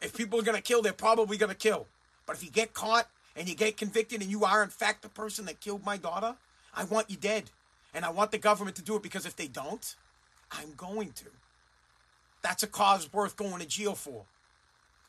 If 0.00 0.16
people 0.16 0.38
are 0.38 0.44
gonna 0.44 0.60
kill, 0.60 0.82
they're 0.82 0.92
probably 0.92 1.36
gonna 1.36 1.54
kill. 1.54 1.86
But 2.26 2.36
if 2.36 2.44
you 2.44 2.50
get 2.50 2.72
caught, 2.72 3.08
and 3.36 3.48
you 3.48 3.54
get 3.54 3.76
convicted 3.76 4.20
and 4.20 4.30
you 4.30 4.44
are 4.44 4.62
in 4.62 4.68
fact 4.68 5.02
the 5.02 5.08
person 5.08 5.46
that 5.46 5.60
killed 5.60 5.84
my 5.84 5.96
daughter, 5.96 6.36
I 6.74 6.84
want 6.84 7.10
you 7.10 7.16
dead. 7.16 7.50
And 7.94 8.04
I 8.04 8.10
want 8.10 8.30
the 8.30 8.38
government 8.38 8.76
to 8.76 8.82
do 8.82 8.96
it 8.96 9.02
because 9.02 9.26
if 9.26 9.36
they 9.36 9.48
don't, 9.48 9.96
I'm 10.52 10.74
going 10.76 11.12
to. 11.12 11.26
That's 12.42 12.62
a 12.62 12.66
cause 12.66 13.12
worth 13.12 13.36
going 13.36 13.60
to 13.60 13.66
jail 13.66 13.94
for. 13.94 14.24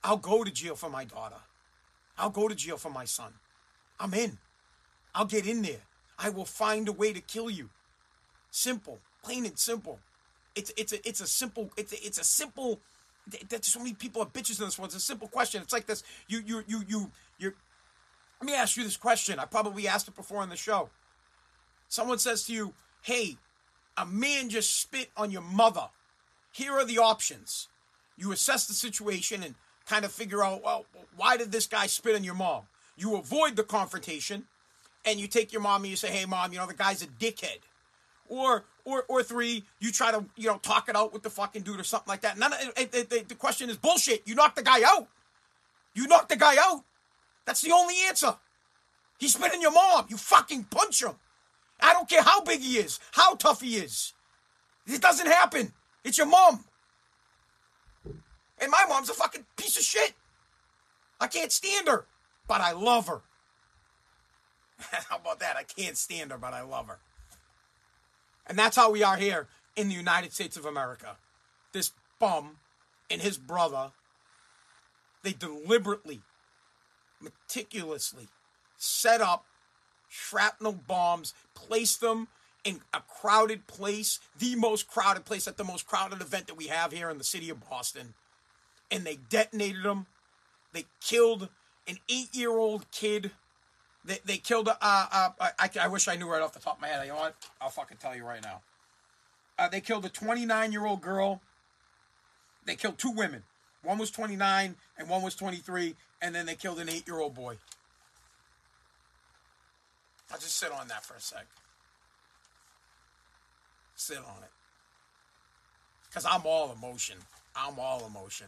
I'll 0.03 0.17
go 0.17 0.43
to 0.43 0.51
jail 0.51 0.75
for 0.75 0.89
my 0.89 1.05
daughter. 1.05 1.35
I'll 2.17 2.29
go 2.29 2.47
to 2.47 2.55
jail 2.55 2.77
for 2.77 2.89
my 2.89 3.05
son. 3.05 3.33
I'm 4.00 4.13
in. 4.13 4.38
I'll 5.13 5.25
get 5.25 5.47
in 5.47 5.61
there. 5.61 5.81
I 6.17 6.29
will 6.29 6.45
find 6.45 6.88
a 6.88 6.91
way 6.91 7.13
to 7.13 7.21
kill 7.21 7.50
you. 7.50 7.69
Simple, 8.50 9.00
plain 9.23 9.45
and 9.45 9.57
simple. 9.57 10.00
It's 10.55 10.71
it's 10.75 10.91
a 10.91 11.07
it's 11.07 11.21
a 11.21 11.27
simple 11.27 11.71
it's 11.77 11.93
a, 11.93 12.05
it's 12.05 12.19
a 12.19 12.23
simple. 12.23 12.79
That 13.50 13.63
so 13.63 13.79
many 13.79 13.93
people 13.93 14.21
are 14.23 14.25
bitches 14.25 14.59
in 14.59 14.65
this 14.65 14.79
one. 14.79 14.88
It's 14.88 14.95
a 14.95 15.00
simple 15.00 15.27
question. 15.27 15.61
It's 15.61 15.71
like 15.71 15.85
this. 15.85 16.03
You 16.27 16.41
you 16.45 16.63
you 16.67 16.83
you 16.88 17.11
you. 17.38 17.53
Let 18.41 18.47
me 18.47 18.55
ask 18.55 18.75
you 18.75 18.83
this 18.83 18.97
question. 18.97 19.39
I 19.39 19.45
probably 19.45 19.88
asked 19.88 20.07
it 20.07 20.15
before 20.15 20.41
on 20.41 20.50
the 20.50 20.57
show. 20.57 20.89
Someone 21.91 22.19
says 22.19 22.45
to 22.45 22.53
you, 22.53 22.74
"Hey, 23.01 23.38
a 23.98 24.05
man 24.05 24.50
just 24.50 24.79
spit 24.79 25.12
on 25.17 25.29
your 25.29 25.41
mother. 25.41 25.89
Here 26.51 26.71
are 26.71 26.86
the 26.86 27.00
options." 27.00 27.67
You 28.17 28.31
assess 28.31 28.67
the 28.67 28.74
situation 28.74 29.41
and 29.41 29.55
kind 29.88 30.05
of 30.05 30.12
figure 30.12 30.43
out, 30.43 30.63
well, 30.63 30.86
why 31.15 31.38
did 31.38 31.51
this 31.51 31.65
guy 31.65 31.88
spit 31.88 32.15
on 32.15 32.24
your 32.24 32.36
mom? 32.36 32.63
You 32.95 33.15
avoid 33.15 33.55
the 33.55 33.63
confrontation 33.63 34.45
and 35.05 35.19
you 35.19 35.27
take 35.27 35.51
your 35.51 35.62
mom 35.62 35.81
and 35.81 35.89
you 35.89 35.95
say, 35.95 36.10
hey, 36.10 36.25
mom, 36.25 36.53
you 36.53 36.60
know, 36.60 36.67
the 36.67 36.75
guy's 36.75 37.01
a 37.01 37.07
dickhead. 37.07 37.60
Or, 38.29 38.63
or, 38.86 39.05
or 39.10 39.24
three, 39.24 39.63
you 39.79 39.91
try 39.91 40.12
to, 40.12 40.24
you 40.38 40.48
know, 40.48 40.57
talk 40.60 40.88
it 40.88 40.95
out 40.95 41.12
with 41.12 41.24
the 41.24 41.29
fucking 41.29 41.63
dude 41.63 41.79
or 41.79 41.83
something 41.83 42.10
like 42.10 42.21
that. 42.21 42.38
None 42.38 42.53
of, 42.53 42.60
it, 42.77 42.93
it, 42.93 43.12
it, 43.12 43.27
the 43.27 43.36
question 43.36 43.69
is 43.69 43.77
bullshit. 43.77 44.21
You 44.27 44.36
knock 44.36 44.55
the 44.55 44.63
guy 44.63 44.81
out. 44.86 45.07
You 45.93 46.07
knock 46.07 46.29
the 46.29 46.38
guy 46.38 46.55
out. 46.60 46.83
That's 47.45 47.62
the 47.62 47.71
only 47.71 47.95
answer. 48.07 48.36
He 49.17 49.27
spit 49.27 49.53
on 49.53 49.62
your 49.62 49.71
mom. 49.71 50.05
You 50.10 50.17
fucking 50.17 50.65
punch 50.65 51.03
him. 51.03 51.15
I 51.81 51.93
don't 51.93 52.09
care 52.09 52.21
how 52.21 52.41
big 52.41 52.61
he 52.61 52.77
is, 52.77 53.00
how 53.11 53.35
tough 53.35 53.61
he 53.61 53.75
is. 53.75 54.13
It 54.85 55.01
doesn't 55.01 55.27
happen. 55.27 55.73
It's 56.03 56.17
your 56.17 56.27
mom. 56.27 56.65
And 58.59 58.69
my 58.69 58.85
mom's 58.88 59.09
a 59.09 59.13
fucking 59.13 59.45
piece 59.57 59.77
of 59.77 59.83
shit. 59.83 60.13
I 61.19 61.27
can't 61.27 61.51
stand 61.51 61.88
her, 61.88 62.05
but 62.47 62.61
I 62.61 62.73
love 62.73 63.07
her. 63.07 63.21
how 65.09 65.17
about 65.17 65.39
that? 65.39 65.55
I 65.57 65.63
can't 65.63 65.97
stand 65.97 66.31
her, 66.31 66.38
but 66.38 66.53
I 66.53 66.61
love 66.61 66.88
her. 66.88 67.00
And 68.47 68.57
that's 68.57 68.75
how 68.75 68.91
we 68.91 69.03
are 69.03 69.17
here 69.17 69.47
in 69.75 69.88
the 69.88 69.95
United 69.95 70.33
States 70.33 70.57
of 70.57 70.65
America. 70.65 71.17
This 71.73 71.91
bum 72.19 72.57
and 73.09 73.21
his 73.21 73.38
brother, 73.38 73.91
they 75.23 75.33
deliberately, 75.33 76.21
meticulously 77.21 78.27
set 78.77 79.21
up 79.21 79.45
shrapnel 80.12 80.74
bombs, 80.74 81.34
placed 81.56 82.01
them 82.01 82.27
in 82.63 82.82
a 82.94 83.01
crowded 83.01 83.65
place, 83.65 84.20
the 84.38 84.56
most 84.56 84.88
crowded 84.88 85.25
place 85.25 85.48
at 85.48 85.58
the 85.58 85.63
most 85.63 85.88
crowded 85.88 86.22
event 86.22 86.46
that 86.48 86.58
we 86.58 86.68
have 86.68 86.91
here 86.91 87.10
in 87.10 87.18
the 87.18 87.24
city 87.24 87.50
of 87.50 87.70
Boston 87.70 88.13
and 88.91 89.06
they 89.06 89.18
detonated 89.30 89.84
them. 89.84 90.06
They 90.74 90.86
killed 91.00 91.50
an 91.88 91.98
eight-year-old 92.10 92.91
kid. 92.91 93.32
They, 94.03 94.20
they 94.25 94.38
killed. 94.38 94.68
Uh, 94.68 94.75
uh, 94.82 95.30
I, 95.39 95.70
I 95.80 95.88
wish 95.88 96.08
I 96.08 96.15
knew 96.15 96.30
right 96.30 96.41
off 96.41 96.53
the 96.53 96.60
top 96.60 96.75
of 96.75 96.82
my 96.82 96.88
head. 96.88 97.03
You 97.06 97.13
know 97.13 97.20
what? 97.20 97.36
I'll 97.62 97.70
fucking 97.70 97.98
tell 97.98 98.15
you 98.15 98.25
right 98.25 98.44
now. 98.44 98.62
Uh, 99.58 99.70
they 99.70 99.82
killed 99.82 100.06
a 100.06 100.10
29-year-old 100.10 101.01
girl. 101.01 101.41
They 102.65 102.75
killed 102.75 102.98
two 102.98 103.12
women. 103.12 103.44
One 103.84 103.98
was 103.98 104.12
29 104.12 104.75
and 104.98 105.10
one 105.10 105.24
was 105.24 105.36
23, 105.36 105.96
and 106.22 106.36
then 106.36 106.46
they 106.46 106.56
killed 106.56 106.80
an 106.80 106.89
eight-year-old 106.89 107.34
boy. 107.34 107.58
I'll 110.31 110.39
just 110.39 110.57
sit 110.57 110.71
on 110.71 110.88
that 110.88 111.03
for 111.03 111.15
a 111.15 111.19
sec. 111.19 111.45
Sit 113.95 114.17
on 114.17 114.43
it. 114.43 114.51
Because 116.07 116.25
I'm 116.25 116.41
all 116.45 116.71
emotion. 116.71 117.17
I'm 117.55 117.79
all 117.79 118.05
emotion. 118.05 118.47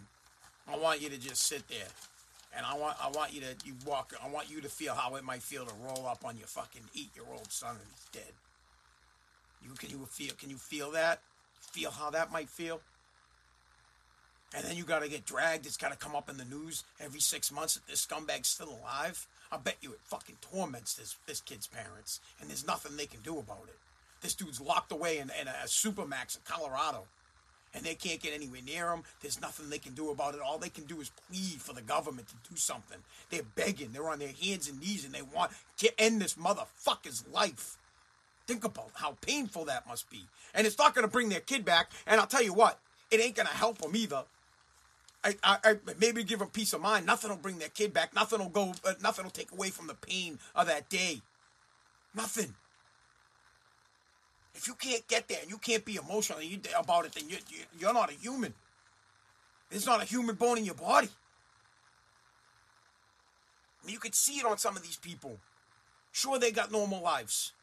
I 0.67 0.77
want 0.77 1.01
you 1.01 1.09
to 1.09 1.19
just 1.19 1.43
sit 1.43 1.67
there. 1.67 1.87
And 2.55 2.65
I 2.65 2.77
want 2.77 2.95
I 3.01 3.09
want 3.09 3.33
you 3.33 3.41
to 3.41 3.55
you 3.65 3.73
walk 3.85 4.13
I 4.23 4.29
want 4.29 4.49
you 4.49 4.61
to 4.61 4.69
feel 4.69 4.93
how 4.93 5.15
it 5.15 5.23
might 5.23 5.41
feel 5.41 5.65
to 5.65 5.73
roll 5.83 6.07
up 6.07 6.23
on 6.23 6.37
your 6.37 6.47
fucking 6.47 6.83
eight 6.95 7.09
year 7.15 7.25
old 7.31 7.51
son 7.51 7.71
and 7.71 7.87
he's 7.89 8.21
dead. 8.21 8.33
You 9.63 9.73
can 9.73 9.89
you 9.89 10.05
feel 10.05 10.33
can 10.35 10.49
you 10.49 10.57
feel 10.57 10.91
that? 10.91 11.19
Feel 11.59 11.89
how 11.89 12.11
that 12.11 12.31
might 12.31 12.49
feel? 12.49 12.79
And 14.55 14.63
then 14.65 14.77
you 14.77 14.83
gotta 14.83 15.09
get 15.09 15.25
dragged, 15.25 15.65
it's 15.65 15.77
gotta 15.77 15.95
come 15.95 16.15
up 16.15 16.29
in 16.29 16.37
the 16.37 16.45
news 16.45 16.83
every 16.99 17.19
six 17.19 17.51
months 17.51 17.75
that 17.75 17.87
this 17.87 18.01
scumbag's 18.01 18.49
still 18.49 18.69
alive. 18.69 19.27
I 19.51 19.57
bet 19.57 19.77
you 19.81 19.91
it 19.91 19.99
fucking 20.03 20.37
torments 20.41 20.95
this 20.95 21.15
this 21.27 21.41
kid's 21.41 21.67
parents, 21.67 22.19
and 22.39 22.49
there's 22.49 22.65
nothing 22.65 22.97
they 22.97 23.05
can 23.05 23.21
do 23.21 23.39
about 23.39 23.65
it. 23.67 23.77
This 24.21 24.35
dude's 24.35 24.61
locked 24.61 24.91
away 24.91 25.17
in, 25.17 25.31
in 25.39 25.47
a, 25.47 25.55
a 25.63 25.67
supermax 25.67 26.37
in 26.37 26.41
Colorado 26.45 27.05
and 27.73 27.83
they 27.83 27.95
can't 27.95 28.21
get 28.21 28.33
anywhere 28.33 28.61
near 28.65 28.89
him. 28.89 29.03
There's 29.21 29.41
nothing 29.41 29.69
they 29.69 29.79
can 29.79 29.93
do 29.93 30.11
about 30.11 30.35
it. 30.35 30.41
All 30.41 30.57
they 30.57 30.69
can 30.69 30.85
do 30.85 31.01
is 31.01 31.11
plead 31.27 31.61
for 31.61 31.73
the 31.73 31.81
government 31.81 32.27
to 32.27 32.35
do 32.49 32.55
something. 32.55 32.99
They're 33.29 33.41
begging. 33.55 33.89
They're 33.91 34.09
on 34.09 34.19
their 34.19 34.33
hands 34.41 34.69
and 34.69 34.79
knees, 34.79 35.05
and 35.05 35.13
they 35.13 35.21
want 35.21 35.51
to 35.77 36.01
end 36.01 36.21
this 36.21 36.35
motherfucker's 36.35 37.23
life. 37.31 37.77
Think 38.45 38.63
about 38.63 38.91
how 38.95 39.15
painful 39.21 39.65
that 39.65 39.87
must 39.87 40.09
be. 40.09 40.25
And 40.53 40.67
it's 40.67 40.77
not 40.77 40.93
going 40.93 41.07
to 41.07 41.11
bring 41.11 41.29
their 41.29 41.39
kid 41.39 41.65
back. 41.65 41.89
And 42.05 42.19
I'll 42.19 42.27
tell 42.27 42.43
you 42.43 42.53
what, 42.53 42.79
it 43.09 43.19
ain't 43.19 43.35
going 43.35 43.47
to 43.47 43.53
help 43.53 43.79
them 43.79 43.95
either. 43.95 44.23
I, 45.23 45.35
I, 45.43 45.57
I, 45.63 45.75
maybe 45.99 46.23
give 46.23 46.39
them 46.39 46.49
peace 46.49 46.73
of 46.73 46.81
mind. 46.81 47.05
Nothing 47.05 47.29
will 47.29 47.37
bring 47.37 47.59
their 47.59 47.69
kid 47.69 47.93
back. 47.93 48.13
Nothing 48.13 48.39
will 48.39 48.49
go. 48.49 48.73
Uh, 48.85 48.93
nothing 49.01 49.23
will 49.23 49.31
take 49.31 49.51
away 49.51 49.69
from 49.69 49.87
the 49.87 49.93
pain 49.93 50.39
of 50.53 50.67
that 50.67 50.89
day. 50.89 51.21
Nothing. 52.13 52.53
If 54.53 54.67
you 54.67 54.75
can't 54.75 55.07
get 55.07 55.27
there 55.27 55.39
and 55.41 55.49
you 55.49 55.57
can't 55.57 55.83
be 55.83 55.95
emotional 55.95 56.39
about 56.77 57.05
it, 57.05 57.13
then 57.13 57.27
you, 57.29 57.37
you, 57.79 57.87
are 57.87 57.93
not 57.93 58.11
a 58.11 58.13
human. 58.13 58.53
There's 59.69 59.85
not 59.85 60.01
a 60.01 60.05
human 60.05 60.35
bone 60.35 60.59
in 60.59 60.65
your 60.65 60.75
body. 60.75 61.09
I 63.81 63.85
mean, 63.85 63.93
you 63.93 63.99
could 63.99 64.13
see 64.13 64.33
it 64.33 64.45
on 64.45 64.57
some 64.57 64.77
of 64.77 64.83
these 64.83 64.97
people. 64.97 65.37
Sure, 66.11 66.37
they 66.37 66.51
got 66.51 66.71
normal 66.71 67.01
lives. 67.01 67.53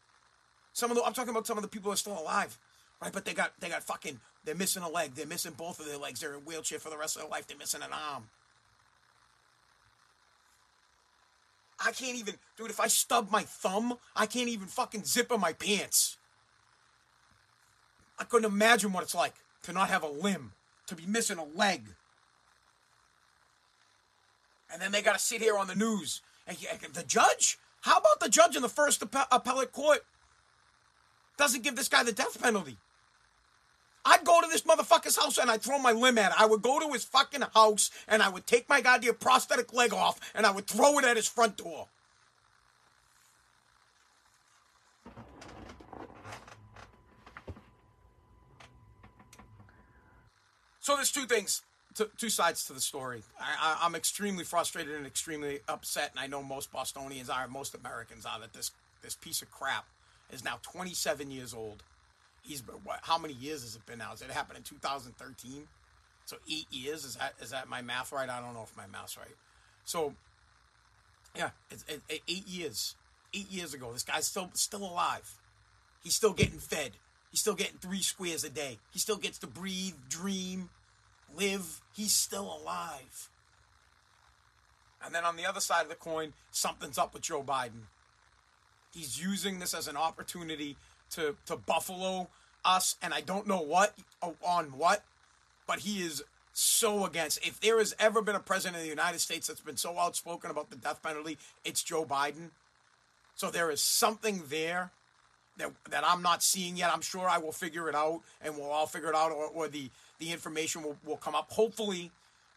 Some 0.73 0.91
of 0.91 0.97
the 0.97 1.03
I'm 1.03 1.13
talking 1.13 1.31
about 1.31 1.47
some 1.47 1.57
of 1.57 1.63
the 1.63 1.69
people 1.69 1.89
who 1.89 1.93
are 1.93 1.97
still 1.97 2.19
alive, 2.19 2.57
right? 3.01 3.11
But 3.11 3.25
they 3.25 3.33
got 3.33 3.53
they 3.59 3.69
got 3.69 3.83
fucking 3.83 4.19
they're 4.43 4.55
missing 4.55 4.83
a 4.83 4.89
leg. 4.89 5.13
They're 5.15 5.27
missing 5.27 5.53
both 5.55 5.79
of 5.79 5.85
their 5.85 5.97
legs. 5.97 6.19
They're 6.19 6.31
in 6.31 6.37
a 6.37 6.39
wheelchair 6.39 6.79
for 6.79 6.89
the 6.89 6.97
rest 6.97 7.15
of 7.15 7.21
their 7.21 7.31
life. 7.31 7.47
They're 7.47 7.57
missing 7.57 7.81
an 7.81 7.91
arm. 7.91 8.29
I 11.83 11.91
can't 11.91 12.17
even, 12.17 12.35
dude. 12.57 12.69
If 12.69 12.79
I 12.79 12.87
stub 12.87 13.31
my 13.31 13.41
thumb, 13.41 13.97
I 14.15 14.25
can't 14.25 14.49
even 14.49 14.67
fucking 14.67 15.05
zip 15.05 15.31
in 15.31 15.39
my 15.39 15.53
pants. 15.53 16.17
I 18.19 18.23
couldn't 18.23 18.51
imagine 18.51 18.93
what 18.93 19.03
it's 19.03 19.15
like 19.15 19.33
to 19.63 19.73
not 19.73 19.89
have 19.89 20.03
a 20.03 20.07
limb, 20.07 20.53
to 20.87 20.95
be 20.95 21.05
missing 21.05 21.37
a 21.37 21.43
leg. 21.43 21.83
And 24.71 24.81
then 24.81 24.91
they 24.91 25.01
got 25.01 25.13
to 25.13 25.19
sit 25.19 25.41
here 25.41 25.57
on 25.57 25.67
the 25.67 25.75
news. 25.75 26.21
And 26.47 26.57
the 26.93 27.03
judge? 27.03 27.57
How 27.81 27.97
about 27.97 28.19
the 28.19 28.29
judge 28.29 28.55
in 28.55 28.61
the 28.61 28.69
first 28.69 29.01
appellate 29.01 29.71
court 29.71 30.05
doesn't 31.37 31.63
give 31.63 31.75
this 31.75 31.89
guy 31.89 32.03
the 32.03 32.11
death 32.11 32.39
penalty? 32.41 32.77
I'd 34.05 34.23
go 34.23 34.41
to 34.41 34.47
this 34.47 34.63
motherfucker's 34.63 35.17
house 35.17 35.37
and 35.37 35.49
I'd 35.49 35.61
throw 35.61 35.77
my 35.79 35.91
limb 35.91 36.17
at 36.17 36.31
it. 36.31 36.41
I 36.41 36.45
would 36.45 36.61
go 36.61 36.79
to 36.79 36.91
his 36.91 37.03
fucking 37.03 37.43
house 37.53 37.91
and 38.07 38.21
I 38.21 38.29
would 38.29 38.47
take 38.47 38.67
my 38.67 38.81
goddamn 38.81 39.15
prosthetic 39.15 39.73
leg 39.73 39.93
off 39.93 40.19
and 40.33 40.45
I 40.45 40.51
would 40.51 40.67
throw 40.67 40.97
it 40.99 41.05
at 41.05 41.15
his 41.15 41.27
front 41.27 41.57
door. 41.57 41.87
So 50.81 50.95
there's 50.95 51.11
two 51.11 51.25
things, 51.25 51.61
two 52.17 52.29
sides 52.29 52.65
to 52.65 52.73
the 52.73 52.81
story. 52.81 53.21
I, 53.39 53.85
am 53.85 53.93
extremely 53.93 54.43
frustrated 54.43 54.95
and 54.95 55.05
extremely 55.05 55.59
upset, 55.67 56.09
and 56.11 56.19
I 56.19 56.25
know 56.25 56.41
most 56.41 56.71
Bostonians 56.71 57.29
are, 57.29 57.47
most 57.47 57.75
Americans 57.75 58.25
are, 58.25 58.39
that 58.39 58.51
this 58.51 58.71
this 59.03 59.15
piece 59.15 59.41
of 59.41 59.51
crap 59.51 59.85
is 60.31 60.43
now 60.43 60.59
27 60.63 61.31
years 61.31 61.53
old. 61.53 61.83
He's 62.41 62.61
been 62.61 62.75
what? 62.83 62.99
How 63.03 63.17
many 63.17 63.33
years 63.33 63.61
has 63.61 63.75
it 63.75 63.85
been 63.85 63.99
now? 63.99 64.09
Has 64.09 64.21
it 64.21 64.31
happened 64.31 64.57
in 64.57 64.63
2013? 64.63 65.67
So 66.25 66.37
eight 66.49 66.67
years. 66.71 67.05
Is 67.05 67.15
that 67.15 67.33
is 67.41 67.51
that 67.51 67.67
my 67.69 67.81
math 67.81 68.11
right? 68.11 68.29
I 68.29 68.39
don't 68.41 68.53
know 68.53 68.63
if 68.63 68.75
my 68.75 68.87
math's 68.87 69.17
right. 69.17 69.35
So 69.85 70.13
yeah, 71.35 71.49
it's 71.69 71.83
it, 71.87 72.01
it, 72.09 72.21
eight 72.27 72.47
years. 72.47 72.95
Eight 73.33 73.49
years 73.49 73.73
ago, 73.73 73.93
this 73.93 74.03
guy's 74.03 74.27
still 74.27 74.49
still 74.53 74.83
alive. 74.83 75.39
He's 76.03 76.15
still 76.15 76.33
getting 76.33 76.59
fed. 76.59 76.91
He's 77.29 77.39
still 77.39 77.53
getting 77.53 77.77
three 77.77 78.01
squares 78.01 78.43
a 78.43 78.49
day. 78.49 78.79
He 78.91 78.99
still 78.99 79.15
gets 79.15 79.37
to 79.39 79.47
breathe, 79.47 79.95
dream, 80.09 80.69
live. 81.35 81.81
He's 81.95 82.13
still 82.13 82.59
alive. 82.61 83.29
And 85.03 85.15
then 85.15 85.23
on 85.23 85.37
the 85.37 85.45
other 85.45 85.61
side 85.61 85.83
of 85.83 85.89
the 85.89 85.95
coin, 85.95 86.33
something's 86.51 86.97
up 86.97 87.13
with 87.13 87.23
Joe 87.23 87.41
Biden. 87.41 87.87
He's 88.93 89.21
using 89.21 89.59
this 89.59 89.73
as 89.73 89.87
an 89.87 89.95
opportunity 89.95 90.75
to, 91.11 91.35
to 91.45 91.55
buffalo 91.55 92.27
us, 92.63 92.95
and 93.01 93.13
I 93.13 93.21
don't 93.21 93.47
know 93.47 93.61
what 93.61 93.93
uh, 94.21 94.31
on 94.45 94.65
what, 94.77 95.03
but 95.67 95.79
he 95.79 96.01
is 96.01 96.23
so 96.53 97.05
against. 97.05 97.45
If 97.45 97.59
there 97.59 97.77
has 97.79 97.95
ever 97.99 98.21
been 98.21 98.35
a 98.35 98.39
president 98.39 98.77
of 98.77 98.83
the 98.83 98.89
United 98.89 99.19
States 99.19 99.47
that's 99.47 99.61
been 99.61 99.77
so 99.77 99.97
outspoken 99.97 100.51
about 100.51 100.69
the 100.69 100.75
death 100.75 101.01
penalty, 101.01 101.37
it's 101.63 101.81
Joe 101.81 102.05
Biden. 102.05 102.49
So 103.35 103.49
there 103.49 103.71
is 103.71 103.81
something 103.81 104.43
there 104.49 104.91
that 105.57 105.71
that 105.89 106.03
I'm 106.05 106.21
not 106.21 106.43
seeing 106.43 106.77
yet. 106.77 106.91
I'm 106.93 107.01
sure 107.01 107.27
I 107.27 107.37
will 107.37 107.51
figure 107.51 107.89
it 107.89 107.95
out, 107.95 108.21
and 108.41 108.57
we'll 108.57 108.71
all 108.71 108.87
figure 108.87 109.09
it 109.09 109.15
out, 109.15 109.31
or, 109.31 109.47
or 109.47 109.67
the 109.67 109.89
the 110.19 110.31
information 110.31 110.83
will, 110.83 110.97
will 111.05 111.17
come 111.17 111.35
up. 111.35 111.51
Hopefully, 111.51 112.11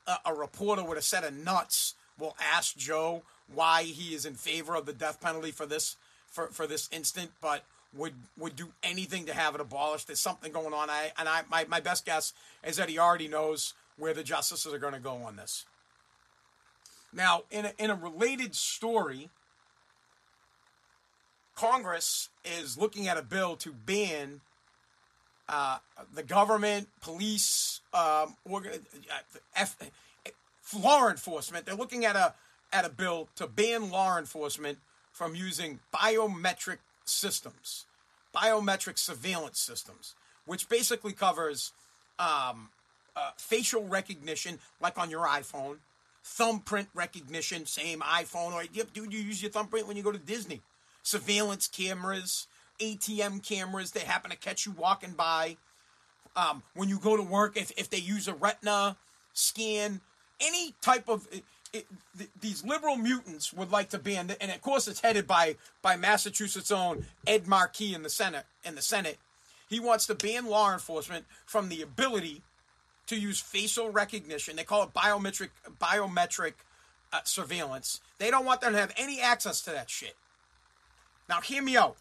a, 0.07 0.17
a 0.27 0.35
reporter 0.35 0.85
with 0.85 0.99
a 0.99 1.03
set 1.03 1.25
of 1.25 1.33
nuts 1.35 1.95
will 2.19 2.37
ask 2.41 2.77
Joe 2.77 3.23
why 3.53 3.83
he 3.85 4.15
is 4.15 4.27
in 4.27 4.35
favor 4.35 4.75
of 4.75 4.87
the 4.87 4.93
death 4.93 5.21
penalty 5.21 5.51
for 5.51 5.67
this 5.67 5.97
for, 6.29 6.49
for 6.49 6.67
this 6.67 6.89
instant, 6.93 7.31
but 7.41 7.65
would 7.97 8.15
would 8.39 8.57
do 8.57 8.69
anything 8.83 9.27
to 9.27 9.35
have 9.35 9.55
it 9.55 9.61
abolished. 9.61 10.07
There's 10.07 10.21
something 10.21 10.53
going 10.53 10.75
on. 10.75 10.91
I 10.91 11.13
and 11.19 11.29
I 11.29 11.43
my, 11.51 11.65
my 11.67 11.81
best 11.81 12.05
guess 12.05 12.33
is 12.65 12.77
that 12.77 12.89
he 12.89 12.99
already 12.99 13.29
knows 13.29 13.75
where 13.97 14.15
the 14.15 14.25
justices 14.25 14.73
are 14.73 14.79
going 14.79 14.95
to 14.95 15.01
go 15.01 15.17
on 15.17 15.37
this. 15.37 15.65
Now, 17.13 17.43
in 17.51 17.67
a, 17.67 17.73
in 17.79 17.91
a 17.91 17.95
related 17.95 18.57
story, 18.57 19.31
Congress 21.55 22.29
is 22.45 22.77
looking 22.77 23.07
at 23.07 23.17
a 23.17 23.23
bill 23.23 23.55
to 23.57 23.73
ban 23.73 24.41
uh, 25.49 25.79
the 26.13 26.23
government, 26.23 26.89
police, 27.01 27.81
um, 27.93 28.35
F, 29.55 29.77
law 30.77 31.09
enforcement. 31.09 31.67
They're 31.67 31.75
looking 31.75 32.05
at 32.05 32.17
a 32.17 32.35
at 32.73 32.85
a 32.85 32.89
bill 32.89 33.29
to 33.37 33.47
ban 33.47 33.91
law 33.91 34.19
enforcement 34.19 34.79
from 35.13 35.37
using 35.37 35.79
biometric 35.95 36.79
systems, 37.05 37.87
biometric 38.35 38.99
surveillance 38.99 39.61
systems, 39.61 40.15
which 40.47 40.69
basically 40.69 41.13
covers 41.13 41.73
um, 42.19 42.69
uh, 43.17 43.31
facial 43.37 43.87
recognition, 43.87 44.59
like 44.81 44.99
on 44.99 45.11
your 45.11 45.27
iPhone, 45.27 45.77
thumbprint 46.23 46.89
recognition, 46.95 47.67
same 47.67 48.01
iPhone, 48.01 48.53
or 48.53 48.65
do 48.65 49.05
you 49.05 49.21
use 49.21 49.43
your 49.43 49.51
thumbprint 49.51 49.87
when 49.87 49.97
you 49.97 50.03
go 50.03 50.13
to 50.13 50.19
Disney? 50.19 50.63
Surveillance 51.03 51.69
cameras, 51.69 52.47
ATM 52.81 53.43
cameras, 53.43 53.93
they 53.93 54.01
happen 54.01 54.31
to 54.31 54.37
catch 54.37 54.67
you 54.67 54.73
walking 54.73 55.13
by. 55.13 55.57
Um, 56.35 56.63
when 56.75 56.89
you 56.89 56.99
go 56.99 57.17
to 57.17 57.23
work, 57.23 57.57
if, 57.57 57.71
if 57.77 57.91
they 57.91 57.99
use 57.99 58.27
a 58.27 58.35
retina 58.35 58.97
scan, 59.35 60.01
any 60.41 60.75
type 60.81 61.09
of 61.09 61.29
it, 61.75 61.87
th- 62.17 62.31
these 62.41 62.65
liberal 62.65 62.97
mutants 62.97 63.53
would 63.53 63.71
like 63.71 63.91
to 63.91 63.99
ban, 63.99 64.35
and 64.41 64.51
of 64.51 64.63
course 64.63 64.89
it's 64.89 65.01
headed 65.01 65.27
by 65.27 65.57
by 65.83 65.97
Massachusetts' 65.97 66.71
own 66.71 67.07
Ed 67.27 67.47
Markey 67.47 67.95
in 67.95 68.03
the 68.03 68.09
Senate. 68.09 68.47
In 68.65 68.77
the 68.77 68.83
Senate, 68.83 69.19
he 69.69 69.81
wants 69.81 70.07
to 70.07 70.15
ban 70.15 70.47
law 70.47 70.73
enforcement 70.73 71.27
from 71.45 71.69
the 71.69 71.83
ability 71.83 72.43
to 73.09 73.17
use 73.17 73.41
facial 73.41 73.91
recognition. 73.91 74.57
They 74.57 74.65
call 74.65 74.85
it 74.85 74.95
biometric 74.95 75.51
biometric 75.81 76.55
uh, 77.13 77.21
surveillance. 77.25 78.01
They 78.19 78.31
don't 78.31 78.47
want 78.47 78.61
them 78.61 78.73
to 78.73 78.79
have 78.79 78.93
any 78.97 79.21
access 79.21 79.61
to 79.63 79.71
that 79.71 79.91
shit. 79.91 80.17
Now, 81.29 81.41
hear 81.41 81.63
me 81.63 81.77
out. 81.77 81.97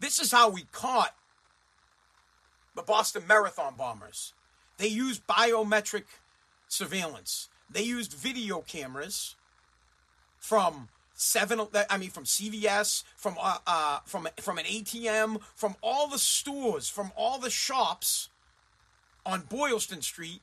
This 0.00 0.18
is 0.18 0.32
how 0.32 0.48
we 0.50 0.64
caught 0.72 1.14
the 2.74 2.82
Boston 2.82 3.22
Marathon 3.26 3.74
bombers. 3.78 4.32
They 4.78 4.88
used 4.88 5.26
biometric 5.26 6.04
surveillance. 6.68 7.48
They 7.70 7.82
used 7.82 8.12
video 8.12 8.60
cameras 8.60 9.34
from 10.38 10.88
seven. 11.14 11.60
I 11.90 11.98
mean, 11.98 12.10
from 12.10 12.24
CVS, 12.24 13.02
from 13.16 13.36
uh, 13.40 13.58
uh, 13.66 13.98
from 14.04 14.28
from 14.38 14.58
an 14.58 14.64
ATM, 14.64 15.40
from 15.54 15.76
all 15.82 16.08
the 16.08 16.18
stores, 16.18 16.88
from 16.88 17.12
all 17.16 17.38
the 17.38 17.50
shops 17.50 18.28
on 19.24 19.42
Boylston 19.42 20.02
Street. 20.02 20.40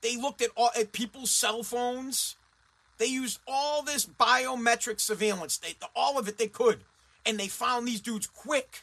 They 0.00 0.16
looked 0.16 0.42
at 0.42 0.50
all 0.56 0.70
at 0.78 0.92
people's 0.92 1.30
cell 1.30 1.62
phones. 1.62 2.36
They 2.98 3.06
used 3.06 3.40
all 3.46 3.82
this 3.82 4.06
biometric 4.06 5.00
surveillance. 5.00 5.56
They, 5.56 5.74
all 5.96 6.18
of 6.18 6.28
it 6.28 6.38
they 6.38 6.46
could, 6.46 6.80
and 7.26 7.38
they 7.38 7.48
found 7.48 7.86
these 7.86 8.00
dudes 8.00 8.26
quick. 8.26 8.82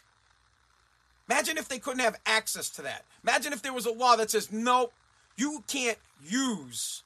Imagine 1.29 1.57
if 1.57 1.67
they 1.69 1.77
couldn't 1.77 1.99
have 1.99 2.19
access 2.25 2.69
to 2.71 2.81
that. 2.81 3.05
Imagine 3.23 3.53
if 3.53 3.61
there 3.61 3.73
was 3.73 3.85
a 3.85 3.91
law 3.91 4.15
that 4.15 4.31
says, 4.31 4.51
nope, 4.51 4.91
you 5.37 5.63
can't 5.67 5.99
use 6.25 7.03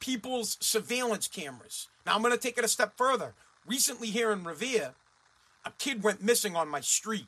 people's 0.00 0.56
surveillance 0.60 1.28
cameras. 1.28 1.88
Now, 2.06 2.14
I'm 2.14 2.22
going 2.22 2.34
to 2.34 2.38
take 2.38 2.58
it 2.58 2.64
a 2.64 2.68
step 2.68 2.96
further. 2.96 3.34
Recently, 3.66 4.08
here 4.08 4.30
in 4.30 4.44
Revere, 4.44 4.92
a 5.64 5.70
kid 5.78 6.02
went 6.02 6.22
missing 6.22 6.56
on 6.56 6.68
my 6.68 6.80
street. 6.80 7.26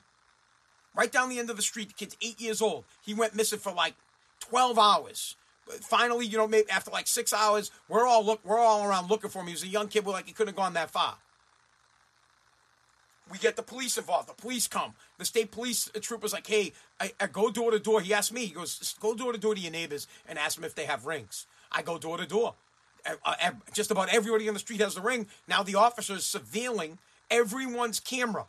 Right 0.95 1.13
down 1.13 1.29
the 1.29 1.39
end 1.39 1.51
of 1.51 1.57
the 1.57 1.63
street, 1.63 1.89
the 1.89 1.95
kid's 1.95 2.17
eight 2.23 2.41
years 2.41 2.63
old. 2.63 2.85
He 3.03 3.15
went 3.15 3.35
missing 3.35 3.59
for 3.59 3.73
like 3.73 3.95
12 4.41 4.79
hours. 4.79 5.37
Finally, 5.81 6.27
you 6.27 6.39
know, 6.39 6.47
maybe 6.47 6.71
after 6.71 6.91
like 6.91 7.07
six 7.07 7.33
hours, 7.33 7.71
we're 7.89 8.07
all 8.07 8.25
look, 8.25 8.41
we're 8.45 8.59
all 8.59 8.87
around 8.87 9.11
looking 9.11 9.31
for 9.31 9.41
him. 9.41 9.47
He 9.47 9.53
was 9.53 9.65
a 9.65 9.69
young 9.69 9.89
kid, 9.89 10.05
but 10.05 10.13
like 10.13 10.27
he 10.27 10.33
couldn't 10.33 10.55
have 10.55 10.57
gone 10.57 10.75
that 10.75 10.91
far. 10.91 11.17
We 13.31 13.39
get 13.39 13.57
the 13.57 13.63
police 13.63 13.99
involved. 13.99 14.29
The 14.29 14.35
police 14.35 14.69
come. 14.69 14.95
The 15.19 15.25
state 15.25 15.51
police 15.51 15.91
uh, 15.95 15.99
trooper's 16.01 16.33
like, 16.33 16.47
hey, 16.47 16.73
I, 17.01 17.13
I 17.19 17.27
go 17.27 17.51
door 17.51 17.73
to 17.73 17.81
door. 17.81 18.01
He 18.01 18.15
asked 18.15 18.33
me, 18.33 18.47
he 18.47 18.55
goes, 18.55 18.95
go 19.01 19.15
door 19.15 19.33
to 19.33 19.39
door 19.39 19.55
to 19.55 19.61
your 19.61 19.73
neighbors 19.73 20.07
and 20.29 20.39
ask 20.39 20.55
them 20.55 20.65
if 20.65 20.77
they 20.77 20.85
have 20.85 21.07
rings. 21.07 21.47
I 21.73 21.83
go 21.83 21.99
door 21.99 22.17
to 22.19 22.27
door. 22.27 22.55
Uh, 23.25 23.35
just 23.73 23.91
about 23.91 24.09
everybody 24.09 24.49
on 24.49 24.55
the 24.55 24.61
street 24.61 24.81
has 24.81 24.95
the 24.95 25.01
ring. 25.01 25.29
Now 25.47 25.63
the 25.63 25.77
officer 25.77 26.15
is 26.15 26.23
surveilling 26.23 26.99
everyone's 27.31 28.01
camera. 28.01 28.47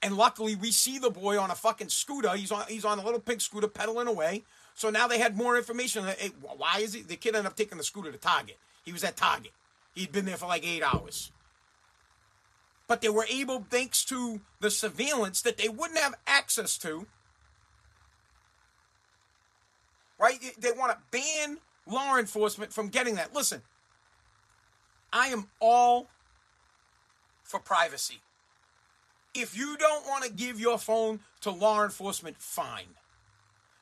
And 0.00 0.16
luckily, 0.16 0.54
we 0.54 0.70
see 0.70 0.98
the 0.98 1.10
boy 1.10 1.38
on 1.40 1.50
a 1.50 1.56
fucking 1.56 1.88
scooter. 1.88 2.36
He's 2.36 2.52
on 2.52 2.64
he's 2.68 2.84
on 2.84 3.00
a 3.00 3.04
little 3.04 3.18
pink 3.20 3.40
scooter 3.40 3.66
pedaling 3.66 4.06
away. 4.06 4.44
So 4.74 4.90
now 4.90 5.08
they 5.08 5.18
had 5.18 5.36
more 5.36 5.56
information. 5.58 6.04
Hey, 6.04 6.30
why 6.40 6.78
is 6.78 6.92
he? 6.92 7.02
The 7.02 7.16
kid 7.16 7.34
ended 7.34 7.46
up 7.46 7.56
taking 7.56 7.78
the 7.78 7.84
scooter 7.84 8.12
to 8.12 8.18
Target. 8.18 8.58
He 8.84 8.92
was 8.92 9.02
at 9.02 9.16
Target. 9.16 9.50
He'd 9.94 10.12
been 10.12 10.24
there 10.24 10.36
for 10.36 10.46
like 10.46 10.64
eight 10.64 10.84
hours. 10.84 11.32
But 12.86 13.02
they 13.02 13.08
were 13.08 13.26
able, 13.28 13.66
thanks 13.68 14.04
to 14.06 14.40
the 14.60 14.70
surveillance 14.70 15.42
that 15.42 15.58
they 15.58 15.68
wouldn't 15.68 15.98
have 15.98 16.14
access 16.26 16.78
to. 16.78 17.06
Right? 20.18 20.38
They 20.58 20.72
want 20.72 20.92
to 20.92 20.98
ban 21.10 21.58
law 21.88 22.16
enforcement 22.16 22.72
from 22.72 22.88
getting 22.88 23.16
that. 23.16 23.34
Listen, 23.34 23.62
I 25.12 25.28
am 25.28 25.48
all 25.60 26.08
for 27.42 27.60
privacy. 27.60 28.20
If 29.34 29.56
you 29.56 29.76
don't 29.76 30.06
want 30.06 30.24
to 30.24 30.32
give 30.32 30.60
your 30.60 30.78
phone 30.78 31.20
to 31.42 31.50
law 31.50 31.84
enforcement, 31.84 32.36
fine. 32.38 32.94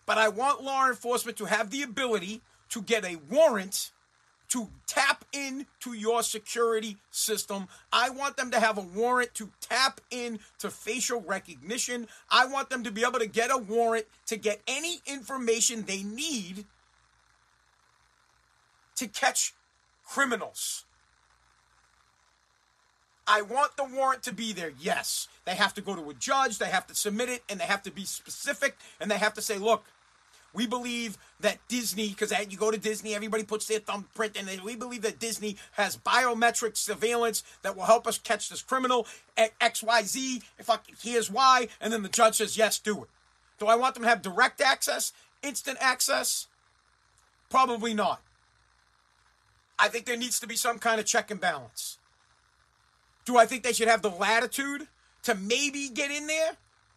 But 0.05 0.19
I 0.19 0.29
want 0.29 0.63
law 0.63 0.89
enforcement 0.89 1.37
to 1.39 1.47
have 1.47 1.71
the 1.71 1.83
ability 1.83 2.43
to 2.71 2.83
get 2.83 3.05
a 3.05 3.17
warrant 3.31 3.91
to 4.49 4.69
tap 4.87 5.25
into 5.33 5.93
your 5.93 6.23
security 6.23 6.97
system. 7.11 7.67
I 7.93 8.11
want 8.11 8.37
them 8.37 8.53
to 8.53 8.61
have 8.61 8.79
a 8.79 8.83
warrant 8.83 9.35
to 9.35 9.51
tap 9.61 10.01
into 10.11 10.71
facial 10.71 11.21
recognition. 11.21 12.07
I 12.31 12.47
want 12.47 12.71
them 12.71 12.85
to 12.85 12.93
be 12.93 13.03
able 13.03 13.19
to 13.19 13.27
get 13.27 13.51
a 13.51 13.59
warrant 13.59 14.07
to 14.27 14.37
get 14.37 14.61
any 14.69 15.01
information 15.07 15.83
they 15.83 16.05
need 16.05 16.65
to 18.97 19.07
catch 19.07 19.55
criminals. 20.07 20.85
I 23.27 23.43
want 23.43 23.77
the 23.77 23.85
warrant 23.85 24.23
to 24.25 24.33
be 24.33 24.53
there. 24.53 24.73
Yes. 24.79 25.29
They 25.45 25.55
have 25.55 25.75
to 25.75 25.81
go 25.81 25.97
to 25.97 26.11
a 26.11 26.15
judge, 26.15 26.59
they 26.59 26.67
have 26.67 26.87
to 26.87 26.95
submit 26.95 27.29
it, 27.29 27.43
and 27.49 27.61
they 27.61 27.65
have 27.65 27.83
to 27.85 27.91
be 27.91 28.05
specific, 28.05 28.77
and 29.01 29.11
they 29.11 29.19
have 29.19 29.35
to 29.35 29.43
say, 29.43 29.59
look, 29.59 29.85
we 30.55 30.67
believe 30.67 31.19
that 31.41 31.59
Disney, 31.69 32.09
because 32.09 32.33
you 32.51 32.57
go 32.57 32.71
to 32.71 32.79
Disney, 32.79 33.15
everybody 33.15 33.43
puts 33.43 33.67
their 33.67 33.79
thumbprint, 33.79 34.39
and 34.39 34.49
we 34.63 34.75
believe 34.75 35.03
that 35.03 35.19
Disney 35.19 35.57
has 35.73 35.99
biometric 35.99 36.77
surveillance 36.77 37.43
that 37.63 37.77
will 37.77 37.85
help 37.85 38.07
us 38.07 38.17
catch 38.17 38.49
this 38.49 38.63
criminal 38.63 39.07
at 39.37 39.51
X, 39.61 39.83
Y, 39.83 40.03
Z. 40.03 40.43
If 40.59 40.71
I, 40.71 40.79
here's 41.03 41.31
why, 41.31 41.69
and 41.81 41.93
then 41.93 42.03
the 42.03 42.09
judge 42.09 42.37
says 42.37 42.57
yes, 42.57 42.79
do 42.79 43.03
it. 43.03 43.11
Do 43.59 43.67
I 43.67 43.75
want 43.75 43.95
them 43.95 44.05
to 44.05 44.09
have 44.09 44.23
direct 44.23 44.61
access, 44.61 45.13
instant 45.43 45.79
access? 45.81 46.47
Probably 47.51 47.93
not. 47.93 48.21
I 49.79 49.89
think 49.89 50.07
there 50.07 50.17
needs 50.17 50.41
to 50.41 50.47
be 50.47 50.57
some 50.57 50.79
kind 50.79 51.01
of 51.01 51.07
check 51.07 51.31
and 51.31 51.41
balance. 51.41 51.99
Do 53.25 53.37
I 53.37 53.47
think 53.47 53.63
they 53.63 53.73
should 53.73 53.89
have 53.89 54.03
the 54.03 54.11
latitude 54.11 54.87
to 55.25 55.35
maybe 55.35 55.89
get 55.89 56.11
in 56.11 56.27
there 56.27 56.53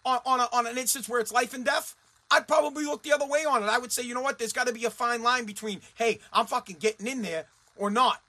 on, 0.05 0.19
on, 0.25 0.39
a, 0.39 0.47
on 0.53 0.67
an 0.67 0.77
instance 0.77 1.09
where 1.09 1.19
it's 1.19 1.31
life 1.31 1.53
and 1.53 1.65
death? 1.65 1.95
I'd 2.31 2.47
probably 2.47 2.85
look 2.85 3.03
the 3.03 3.13
other 3.13 3.27
way 3.27 3.43
on 3.45 3.63
it. 3.63 3.69
I 3.69 3.79
would 3.79 3.91
say, 3.91 4.03
you 4.03 4.13
know 4.13 4.21
what? 4.21 4.37
There's 4.37 4.53
got 4.53 4.67
to 4.67 4.73
be 4.73 4.85
a 4.85 4.91
fine 4.91 5.23
line 5.23 5.45
between, 5.45 5.81
hey, 5.95 6.19
I'm 6.31 6.45
fucking 6.45 6.77
getting 6.79 7.07
in 7.07 7.23
there 7.23 7.45
or 7.75 7.89
not. 7.89 8.21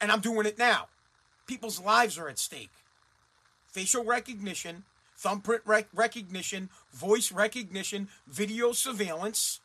And 0.00 0.10
I'm 0.10 0.20
doing 0.20 0.46
it 0.46 0.58
now. 0.58 0.88
People's 1.46 1.80
lives 1.80 2.18
are 2.18 2.28
at 2.28 2.38
stake. 2.38 2.70
Facial 3.68 4.04
recognition, 4.04 4.84
thumbprint 5.16 5.62
rec- 5.66 5.88
recognition, 5.92 6.70
voice 6.92 7.30
recognition, 7.30 8.08
video 8.26 8.72
surveillance. 8.72 9.60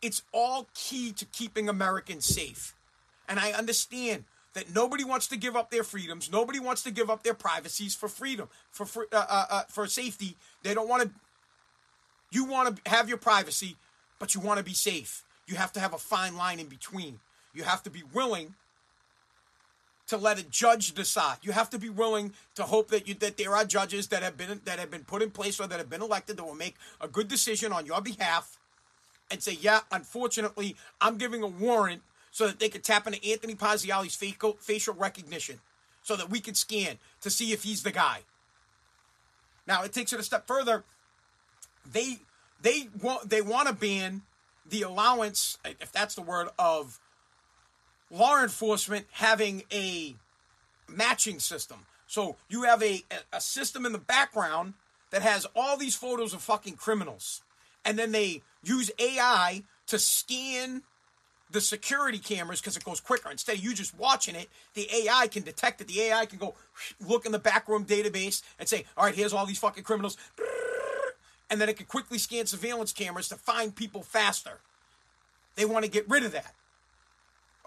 It's 0.00 0.22
all 0.32 0.68
key 0.74 1.12
to 1.12 1.24
keeping 1.26 1.68
Americans 1.68 2.24
safe. 2.24 2.75
And 3.28 3.38
I 3.38 3.52
understand 3.52 4.24
that 4.54 4.74
nobody 4.74 5.04
wants 5.04 5.26
to 5.28 5.36
give 5.36 5.54
up 5.54 5.70
their 5.70 5.84
freedoms. 5.84 6.30
Nobody 6.32 6.58
wants 6.58 6.82
to 6.84 6.90
give 6.90 7.10
up 7.10 7.22
their 7.22 7.34
privacies 7.34 7.94
for 7.94 8.08
freedom, 8.08 8.48
for 8.70 8.86
for, 8.86 9.06
uh, 9.12 9.26
uh, 9.28 9.44
uh, 9.50 9.62
for 9.68 9.86
safety. 9.86 10.36
They 10.62 10.72
don't 10.72 10.88
want 10.88 11.02
to. 11.02 11.10
You 12.30 12.44
want 12.44 12.76
to 12.76 12.90
have 12.90 13.08
your 13.08 13.18
privacy, 13.18 13.76
but 14.18 14.34
you 14.34 14.40
want 14.40 14.58
to 14.58 14.64
be 14.64 14.72
safe. 14.72 15.24
You 15.46 15.56
have 15.56 15.72
to 15.74 15.80
have 15.80 15.92
a 15.92 15.98
fine 15.98 16.36
line 16.36 16.58
in 16.58 16.66
between. 16.66 17.20
You 17.54 17.64
have 17.64 17.82
to 17.84 17.90
be 17.90 18.02
willing 18.14 18.54
to 20.06 20.16
let 20.16 20.38
a 20.38 20.42
judge 20.44 20.94
decide. 20.94 21.38
You 21.42 21.52
have 21.52 21.70
to 21.70 21.78
be 21.78 21.90
willing 21.90 22.32
to 22.54 22.62
hope 22.62 22.88
that 22.88 23.06
you 23.06 23.14
that 23.14 23.36
there 23.36 23.54
are 23.54 23.64
judges 23.64 24.08
that 24.08 24.22
have 24.22 24.36
been 24.36 24.60
that 24.64 24.78
have 24.78 24.90
been 24.90 25.04
put 25.04 25.22
in 25.22 25.30
place 25.30 25.60
or 25.60 25.66
that 25.66 25.78
have 25.78 25.90
been 25.90 26.02
elected 26.02 26.36
that 26.38 26.44
will 26.44 26.54
make 26.54 26.76
a 27.00 27.08
good 27.08 27.28
decision 27.28 27.72
on 27.72 27.86
your 27.86 28.00
behalf 28.00 28.58
and 29.30 29.42
say, 29.42 29.52
"Yeah, 29.52 29.80
unfortunately, 29.90 30.76
I'm 31.00 31.18
giving 31.18 31.42
a 31.42 31.46
warrant 31.46 32.02
so 32.36 32.46
that 32.46 32.58
they 32.58 32.68
could 32.68 32.84
tap 32.84 33.06
into 33.06 33.26
Anthony 33.26 33.54
facial, 33.54 34.58
facial 34.60 34.92
recognition 34.92 35.58
so 36.02 36.16
that 36.16 36.28
we 36.28 36.38
could 36.38 36.54
scan 36.54 36.98
to 37.22 37.30
see 37.30 37.52
if 37.52 37.62
he's 37.62 37.82
the 37.82 37.90
guy. 37.90 38.18
Now 39.66 39.84
it 39.84 39.94
takes 39.94 40.12
it 40.12 40.20
a 40.20 40.22
step 40.22 40.46
further. 40.46 40.84
They 41.90 42.18
they 42.60 42.90
want 43.00 43.30
they 43.30 43.40
want 43.40 43.68
to 43.68 43.74
ban 43.74 44.20
the 44.68 44.82
allowance, 44.82 45.56
if 45.64 45.90
that's 45.92 46.14
the 46.14 46.20
word, 46.20 46.48
of 46.58 47.00
law 48.10 48.42
enforcement 48.42 49.06
having 49.12 49.62
a 49.72 50.14
matching 50.86 51.38
system. 51.38 51.86
So 52.06 52.36
you 52.50 52.64
have 52.64 52.82
a, 52.82 53.02
a 53.32 53.40
system 53.40 53.86
in 53.86 53.92
the 53.92 53.98
background 53.98 54.74
that 55.10 55.22
has 55.22 55.46
all 55.56 55.78
these 55.78 55.96
photos 55.96 56.34
of 56.34 56.42
fucking 56.42 56.76
criminals. 56.76 57.40
And 57.82 57.98
then 57.98 58.12
they 58.12 58.42
use 58.62 58.90
AI 58.98 59.62
to 59.86 59.98
scan 59.98 60.82
the 61.50 61.60
security 61.60 62.18
cameras 62.18 62.60
because 62.60 62.76
it 62.76 62.84
goes 62.84 63.00
quicker. 63.00 63.30
Instead 63.30 63.56
of 63.56 63.64
you 63.64 63.74
just 63.74 63.96
watching 63.98 64.34
it, 64.34 64.48
the 64.74 64.88
AI 64.92 65.28
can 65.28 65.42
detect 65.42 65.80
it. 65.80 65.88
The 65.88 66.00
AI 66.02 66.26
can 66.26 66.38
go 66.38 66.54
look 67.06 67.24
in 67.24 67.32
the 67.32 67.38
backroom 67.38 67.84
database 67.84 68.42
and 68.58 68.68
say, 68.68 68.84
all 68.96 69.04
right, 69.04 69.14
here's 69.14 69.32
all 69.32 69.46
these 69.46 69.58
fucking 69.58 69.84
criminals. 69.84 70.16
And 71.48 71.60
then 71.60 71.68
it 71.68 71.76
can 71.76 71.86
quickly 71.86 72.18
scan 72.18 72.46
surveillance 72.46 72.92
cameras 72.92 73.28
to 73.28 73.36
find 73.36 73.74
people 73.74 74.02
faster. 74.02 74.58
They 75.54 75.64
want 75.64 75.84
to 75.84 75.90
get 75.90 76.08
rid 76.08 76.24
of 76.24 76.32
that. 76.32 76.52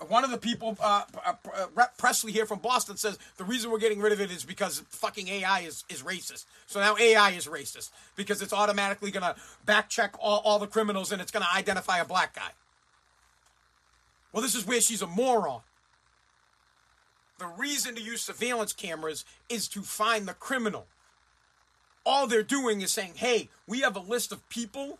One 0.07 0.23
of 0.23 0.31
the 0.31 0.37
people, 0.37 0.77
uh, 0.81 1.03
uh, 1.25 1.33
uh, 1.77 1.85
Pressley 1.97 2.31
here 2.31 2.45
from 2.45 2.59
Boston, 2.59 2.95
says 2.95 3.19
the 3.35 3.43
reason 3.43 3.69
we're 3.69 3.79
getting 3.79 3.99
rid 3.99 4.13
of 4.13 4.21
it 4.21 4.31
is 4.31 4.45
because 4.45 4.81
fucking 4.89 5.27
AI 5.27 5.61
is, 5.61 5.83
is 5.89 6.03
racist. 6.03 6.45
So 6.67 6.79
now 6.79 6.95
AI 6.97 7.31
is 7.31 7.47
racist 7.47 7.89
because 8.15 8.41
it's 8.41 8.53
automatically 8.53 9.11
going 9.11 9.23
to 9.23 9.35
back 9.65 9.89
check 9.89 10.15
all, 10.19 10.41
all 10.45 10.57
the 10.57 10.67
criminals 10.67 11.11
and 11.11 11.21
it's 11.21 11.31
going 11.31 11.43
to 11.43 11.53
identify 11.53 11.99
a 11.99 12.05
black 12.05 12.33
guy. 12.33 12.51
Well, 14.31 14.43
this 14.43 14.55
is 14.55 14.65
where 14.65 14.81
she's 14.81 15.01
a 15.01 15.07
moron. 15.07 15.61
The 17.39 17.47
reason 17.47 17.95
to 17.95 18.01
use 18.01 18.21
surveillance 18.21 18.73
cameras 18.73 19.25
is 19.47 19.67
to 19.69 19.81
find 19.81 20.27
the 20.27 20.33
criminal. 20.33 20.87
All 22.05 22.27
they're 22.27 22.43
doing 22.43 22.81
is 22.81 22.91
saying, 22.91 23.13
hey, 23.15 23.49
we 23.65 23.81
have 23.81 23.95
a 23.95 24.01
list 24.01 24.31
of 24.31 24.47
people 24.49 24.99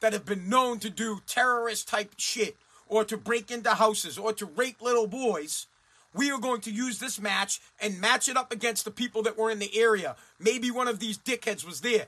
that 0.00 0.12
have 0.12 0.24
been 0.24 0.48
known 0.48 0.78
to 0.80 0.90
do 0.90 1.20
terrorist 1.26 1.86
type 1.86 2.14
shit 2.16 2.56
or 2.88 3.04
to 3.04 3.16
break 3.16 3.50
into 3.50 3.70
houses 3.70 4.18
or 4.18 4.32
to 4.32 4.46
rape 4.46 4.80
little 4.80 5.06
boys. 5.06 5.66
We 6.14 6.30
are 6.30 6.38
going 6.38 6.60
to 6.62 6.72
use 6.72 6.98
this 6.98 7.20
match 7.20 7.60
and 7.80 8.00
match 8.00 8.28
it 8.28 8.36
up 8.36 8.50
against 8.52 8.84
the 8.84 8.90
people 8.90 9.22
that 9.22 9.38
were 9.38 9.50
in 9.50 9.60
the 9.60 9.78
area. 9.78 10.16
Maybe 10.38 10.70
one 10.70 10.88
of 10.88 10.98
these 10.98 11.18
dickheads 11.18 11.64
was 11.64 11.82
there. 11.82 12.06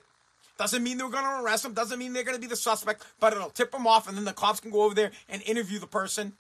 Doesn't 0.63 0.85
mean 0.85 0.97
they're 0.97 1.09
going 1.09 1.25
to 1.25 1.43
arrest 1.43 1.65
them. 1.65 1.75
Doesn't 1.75 1.99
mean 1.99 2.13
they're 2.13 2.23
going 2.23 2.37
to 2.37 2.41
be 2.41 2.47
the 2.47 2.55
suspect, 2.55 3.05
but 3.19 3.33
it'll 3.33 3.51
tip 3.51 3.73
them 3.73 3.85
off, 3.85 4.09
and 4.09 4.17
then 4.17 4.25
the 4.25 4.33
cops 4.33 4.61
can 4.61 4.71
go 4.71 4.85
over 4.85 4.95
there 4.95 5.11
and 5.29 5.43
interview 5.43 5.81
the 5.81 5.89
person 5.89 6.35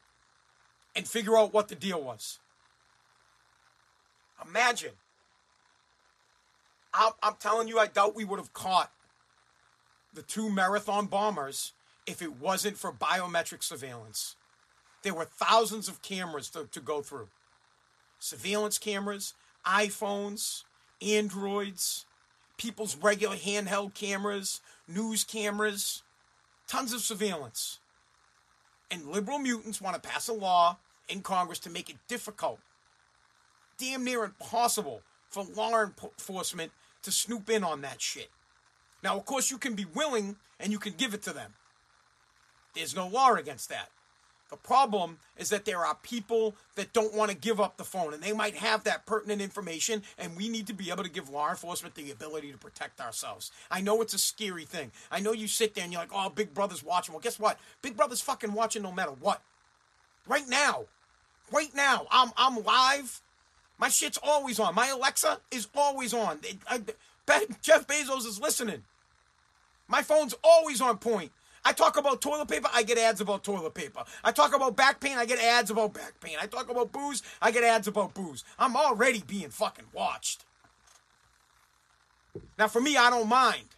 and 0.94 1.08
figure 1.08 1.36
out 1.36 1.52
what 1.52 1.66
the 1.66 1.74
deal 1.74 2.00
was. 2.00 2.38
Imagine. 4.46 4.92
I'm, 6.94 7.10
I'm 7.20 7.34
telling 7.40 7.66
you, 7.66 7.80
I 7.80 7.88
doubt 7.88 8.14
we 8.14 8.24
would 8.24 8.38
have 8.38 8.52
caught 8.52 8.92
the 10.14 10.22
two 10.22 10.48
marathon 10.48 11.06
bombers 11.06 11.72
if 12.06 12.22
it 12.22 12.38
wasn't 12.38 12.76
for 12.76 12.92
biometric 12.92 13.64
surveillance. 13.64 14.36
There 15.02 15.14
were 15.14 15.24
thousands 15.24 15.88
of 15.88 16.00
cameras 16.00 16.48
to, 16.50 16.68
to 16.70 16.80
go 16.80 17.02
through 17.02 17.26
surveillance 18.20 18.78
cameras, 18.78 19.34
iPhones, 19.66 20.62
Androids, 21.00 22.06
people's 22.56 22.96
regular 22.96 23.36
handheld 23.36 23.94
cameras, 23.94 24.60
news 24.88 25.24
cameras, 25.24 26.02
tons 26.68 26.92
of 26.92 27.00
surveillance. 27.00 27.78
And 28.90 29.08
liberal 29.08 29.38
mutants 29.38 29.80
want 29.80 30.00
to 30.00 30.08
pass 30.08 30.28
a 30.28 30.32
law 30.32 30.78
in 31.08 31.22
Congress 31.22 31.58
to 31.60 31.70
make 31.70 31.90
it 31.90 31.96
difficult, 32.08 32.60
damn 33.78 34.04
near 34.04 34.24
impossible, 34.24 35.02
for 35.30 35.44
law 35.44 35.82
enforcement 35.82 36.72
to 37.02 37.10
snoop 37.10 37.48
in 37.48 37.64
on 37.64 37.80
that 37.80 38.00
shit. 38.00 38.28
Now, 39.02 39.16
of 39.16 39.24
course, 39.24 39.50
you 39.50 39.58
can 39.58 39.74
be 39.74 39.84
willing 39.84 40.36
and 40.60 40.72
you 40.72 40.78
can 40.78 40.92
give 40.92 41.14
it 41.14 41.22
to 41.22 41.32
them. 41.32 41.54
There's 42.74 42.94
no 42.94 43.08
law 43.08 43.34
against 43.34 43.68
that. 43.70 43.88
The 44.52 44.58
problem 44.58 45.16
is 45.38 45.48
that 45.48 45.64
there 45.64 45.78
are 45.78 45.94
people 46.02 46.54
that 46.74 46.92
don't 46.92 47.14
want 47.14 47.30
to 47.30 47.36
give 47.36 47.58
up 47.58 47.78
the 47.78 47.84
phone 47.84 48.12
and 48.12 48.22
they 48.22 48.34
might 48.34 48.54
have 48.54 48.84
that 48.84 49.06
pertinent 49.06 49.40
information, 49.40 50.02
and 50.18 50.36
we 50.36 50.46
need 50.46 50.66
to 50.66 50.74
be 50.74 50.90
able 50.90 51.04
to 51.04 51.10
give 51.10 51.30
law 51.30 51.48
enforcement 51.48 51.94
the 51.94 52.10
ability 52.10 52.52
to 52.52 52.58
protect 52.58 53.00
ourselves. 53.00 53.50
I 53.70 53.80
know 53.80 54.02
it's 54.02 54.12
a 54.12 54.18
scary 54.18 54.66
thing. 54.66 54.92
I 55.10 55.20
know 55.20 55.32
you 55.32 55.48
sit 55.48 55.74
there 55.74 55.84
and 55.84 55.90
you're 55.90 56.02
like, 56.02 56.10
oh, 56.14 56.28
Big 56.28 56.52
Brother's 56.52 56.84
watching. 56.84 57.14
Well, 57.14 57.22
guess 57.22 57.40
what? 57.40 57.58
Big 57.80 57.96
Brother's 57.96 58.20
fucking 58.20 58.52
watching 58.52 58.82
no 58.82 58.92
matter 58.92 59.12
what. 59.12 59.40
Right 60.28 60.46
now. 60.46 60.84
Right 61.50 61.74
now. 61.74 62.06
I'm, 62.10 62.32
I'm 62.36 62.62
live. 62.62 63.22
My 63.78 63.88
shit's 63.88 64.18
always 64.22 64.60
on. 64.60 64.74
My 64.74 64.88
Alexa 64.88 65.40
is 65.50 65.66
always 65.74 66.12
on. 66.12 66.40
I, 66.68 66.82
I, 67.26 67.46
Jeff 67.62 67.86
Bezos 67.86 68.26
is 68.26 68.38
listening. 68.38 68.82
My 69.88 70.02
phone's 70.02 70.34
always 70.44 70.82
on 70.82 70.98
point. 70.98 71.32
I 71.64 71.72
talk 71.72 71.96
about 71.96 72.20
toilet 72.20 72.48
paper, 72.48 72.68
I 72.72 72.82
get 72.82 72.98
ads 72.98 73.20
about 73.20 73.44
toilet 73.44 73.74
paper. 73.74 74.02
I 74.24 74.32
talk 74.32 74.54
about 74.54 74.76
back 74.76 75.00
pain, 75.00 75.16
I 75.16 75.24
get 75.24 75.38
ads 75.38 75.70
about 75.70 75.94
back 75.94 76.20
pain. 76.20 76.36
I 76.40 76.46
talk 76.46 76.70
about 76.70 76.92
booze, 76.92 77.22
I 77.40 77.50
get 77.52 77.62
ads 77.62 77.86
about 77.86 78.14
booze. 78.14 78.44
I'm 78.58 78.76
already 78.76 79.22
being 79.24 79.50
fucking 79.50 79.86
watched. 79.92 80.44
Now, 82.58 82.68
for 82.68 82.80
me, 82.80 82.96
I 82.96 83.10
don't 83.10 83.28
mind. 83.28 83.76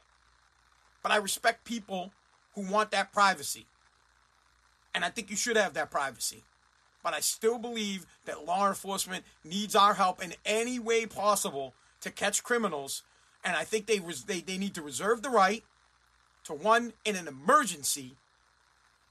But 1.03 1.13
I 1.13 1.17
respect 1.17 1.65
people 1.65 2.13
who 2.55 2.71
want 2.71 2.91
that 2.93 3.13
privacy. 3.13 3.67
And 4.95 5.05
I 5.05 5.11
think 5.11 5.29
you 5.29 5.37
should 5.37 5.57
have 5.57 5.75
that 5.75 5.91
privacy. 5.91 6.45
But 7.03 7.13
I 7.13 7.21
still 7.21 7.59
believe 7.59 8.07
that 8.25 8.47
law 8.47 8.67
enforcement 8.69 9.25
needs 9.45 9.77
our 9.77 9.95
help 9.95 10.23
in 10.23 10.35
any 10.47 10.79
way 10.79 11.05
possible 11.05 11.75
to 12.01 12.11
catch 12.11 12.43
criminals. 12.43 13.03
And 13.45 13.57
I 13.57 13.65
think 13.65 13.87
they, 13.87 14.01
res- 14.01 14.25
they, 14.25 14.41
they 14.41 14.57
need 14.57 14.75
to 14.75 14.83
reserve 14.83 15.21
the 15.21 15.29
right 15.29 15.63
to 16.45 16.53
one 16.55 16.93
in 17.05 17.17
an 17.17 17.29
emergency, 17.29 18.17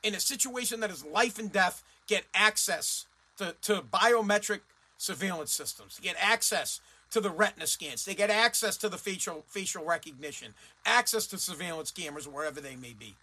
in 0.04 0.14
a 0.14 0.20
situation 0.20 0.80
that 0.80 0.92
is 0.92 1.04
life 1.06 1.40
and 1.40 1.52
death, 1.52 1.84
get 2.08 2.24
access 2.34 3.06
to, 3.38 3.56
to 3.62 3.82
biometric 3.82 4.62
surveillance 4.98 5.52
systems, 5.52 6.00
get 6.02 6.16
access 6.20 6.80
to 7.12 7.20
the 7.20 7.30
retina 7.30 7.68
scans, 7.68 8.06
they 8.06 8.16
get 8.16 8.30
access 8.30 8.76
to 8.78 8.90
the 8.90 8.98
facial 8.98 9.44
facial 9.48 9.86
recognition, 9.86 10.54
access 10.86 11.28
to 11.28 11.38
surveillance 11.38 11.92
cameras 11.92 12.28
wherever 12.28 12.60
they 12.60 12.76
may 12.76 12.94
be. 12.94 13.16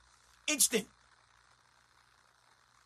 Instant. 0.47 0.87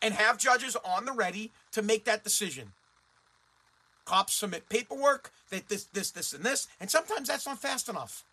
And 0.01 0.13
have 0.13 0.37
judges 0.37 0.75
on 0.83 1.05
the 1.05 1.11
ready 1.11 1.51
to 1.71 1.81
make 1.81 2.05
that 2.05 2.23
decision. 2.23 2.73
Cops 4.05 4.35
submit 4.35 4.69
paperwork 4.69 5.31
that 5.49 5.67
this, 5.67 5.85
this, 5.85 6.11
this, 6.11 6.33
and 6.33 6.43
this, 6.43 6.67
and 6.79 6.91
sometimes 6.91 7.27
that's 7.27 7.47
not 7.47 7.59
fast 7.59 7.89
enough. 7.89 8.23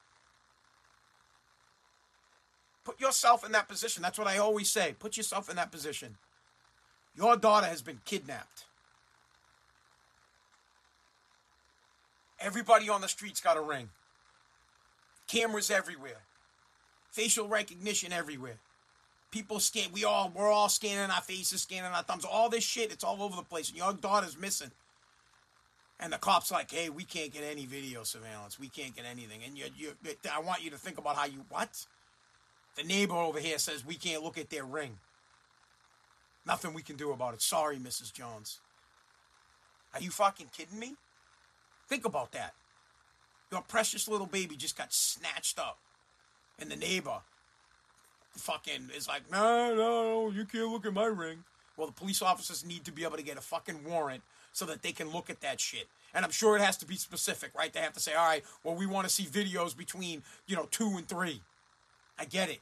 Put 2.84 3.00
yourself 3.00 3.44
in 3.44 3.52
that 3.52 3.68
position. 3.68 4.02
That's 4.02 4.18
what 4.18 4.26
I 4.26 4.38
always 4.38 4.68
say. 4.68 4.94
Put 4.98 5.16
yourself 5.16 5.48
in 5.48 5.56
that 5.56 5.70
position. 5.70 6.16
Your 7.16 7.36
daughter 7.36 7.66
has 7.66 7.82
been 7.82 8.00
kidnapped. 8.04 8.64
Everybody 12.40 12.88
on 12.88 13.00
the 13.00 13.08
streets 13.08 13.40
got 13.40 13.56
a 13.56 13.60
ring. 13.60 13.90
Cameras 15.28 15.70
everywhere. 15.70 16.22
Facial 17.12 17.46
recognition 17.46 18.12
everywhere. 18.12 18.56
People 19.30 19.60
scan. 19.60 19.92
We 19.92 20.04
all 20.04 20.32
we're 20.34 20.50
all 20.50 20.68
scanning 20.68 21.10
our 21.10 21.22
faces, 21.22 21.62
scanning 21.62 21.92
our 21.92 22.02
thumbs. 22.02 22.24
All 22.24 22.48
this 22.48 22.64
shit. 22.64 22.92
It's 22.92 23.04
all 23.04 23.22
over 23.22 23.36
the 23.36 23.42
place. 23.42 23.68
And 23.68 23.78
your 23.78 23.92
daughter's 23.92 24.36
missing. 24.36 24.72
And 26.00 26.12
the 26.12 26.18
cops 26.18 26.50
like, 26.50 26.70
hey, 26.70 26.90
we 26.90 27.04
can't 27.04 27.32
get 27.32 27.44
any 27.44 27.64
video 27.64 28.02
surveillance. 28.02 28.58
We 28.58 28.68
can't 28.68 28.96
get 28.96 29.04
anything. 29.04 29.40
And 29.46 29.56
you, 29.56 29.66
you, 29.76 29.92
I 30.34 30.40
want 30.40 30.64
you 30.64 30.70
to 30.70 30.76
think 30.76 30.98
about 30.98 31.14
how 31.14 31.26
you 31.26 31.44
what? 31.48 31.86
The 32.76 32.82
neighbor 32.84 33.14
over 33.14 33.38
here 33.38 33.58
says 33.58 33.84
we 33.84 33.94
can't 33.94 34.22
look 34.22 34.38
at 34.38 34.50
their 34.50 34.64
ring. 34.64 34.98
Nothing 36.46 36.74
we 36.74 36.82
can 36.82 36.96
do 36.96 37.12
about 37.12 37.34
it. 37.34 37.42
Sorry, 37.42 37.76
Mrs. 37.76 38.12
Jones. 38.12 38.58
Are 39.94 40.00
you 40.00 40.10
fucking 40.10 40.48
kidding 40.56 40.78
me? 40.78 40.94
Think 41.88 42.04
about 42.04 42.32
that. 42.32 42.54
Your 43.50 43.62
precious 43.62 44.08
little 44.08 44.26
baby 44.26 44.56
just 44.56 44.76
got 44.76 44.92
snatched 44.92 45.58
up. 45.58 45.78
And 46.58 46.70
the 46.70 46.76
neighbor 46.76 47.18
fucking 48.30 48.90
is 48.96 49.06
like, 49.06 49.30
no, 49.30 49.74
no, 49.74 50.30
you 50.30 50.44
can't 50.46 50.70
look 50.70 50.86
at 50.86 50.94
my 50.94 51.04
ring. 51.04 51.44
Well, 51.76 51.86
the 51.86 51.92
police 51.92 52.22
officers 52.22 52.64
need 52.64 52.84
to 52.84 52.92
be 52.92 53.04
able 53.04 53.16
to 53.16 53.22
get 53.22 53.36
a 53.36 53.42
fucking 53.42 53.84
warrant 53.84 54.22
so 54.52 54.64
that 54.66 54.82
they 54.82 54.92
can 54.92 55.10
look 55.10 55.30
at 55.30 55.40
that 55.40 55.60
shit. 55.60 55.88
And 56.14 56.24
I'm 56.24 56.30
sure 56.30 56.56
it 56.56 56.62
has 56.62 56.76
to 56.78 56.86
be 56.86 56.96
specific, 56.96 57.52
right? 57.56 57.72
They 57.72 57.80
have 57.80 57.94
to 57.94 58.00
say, 58.00 58.14
all 58.14 58.26
right, 58.26 58.44
well, 58.64 58.74
we 58.74 58.86
want 58.86 59.06
to 59.06 59.12
see 59.12 59.24
videos 59.24 59.76
between, 59.76 60.22
you 60.46 60.56
know, 60.56 60.68
two 60.70 60.96
and 60.96 61.08
three. 61.08 61.40
I 62.22 62.24
get 62.24 62.48
it. 62.50 62.60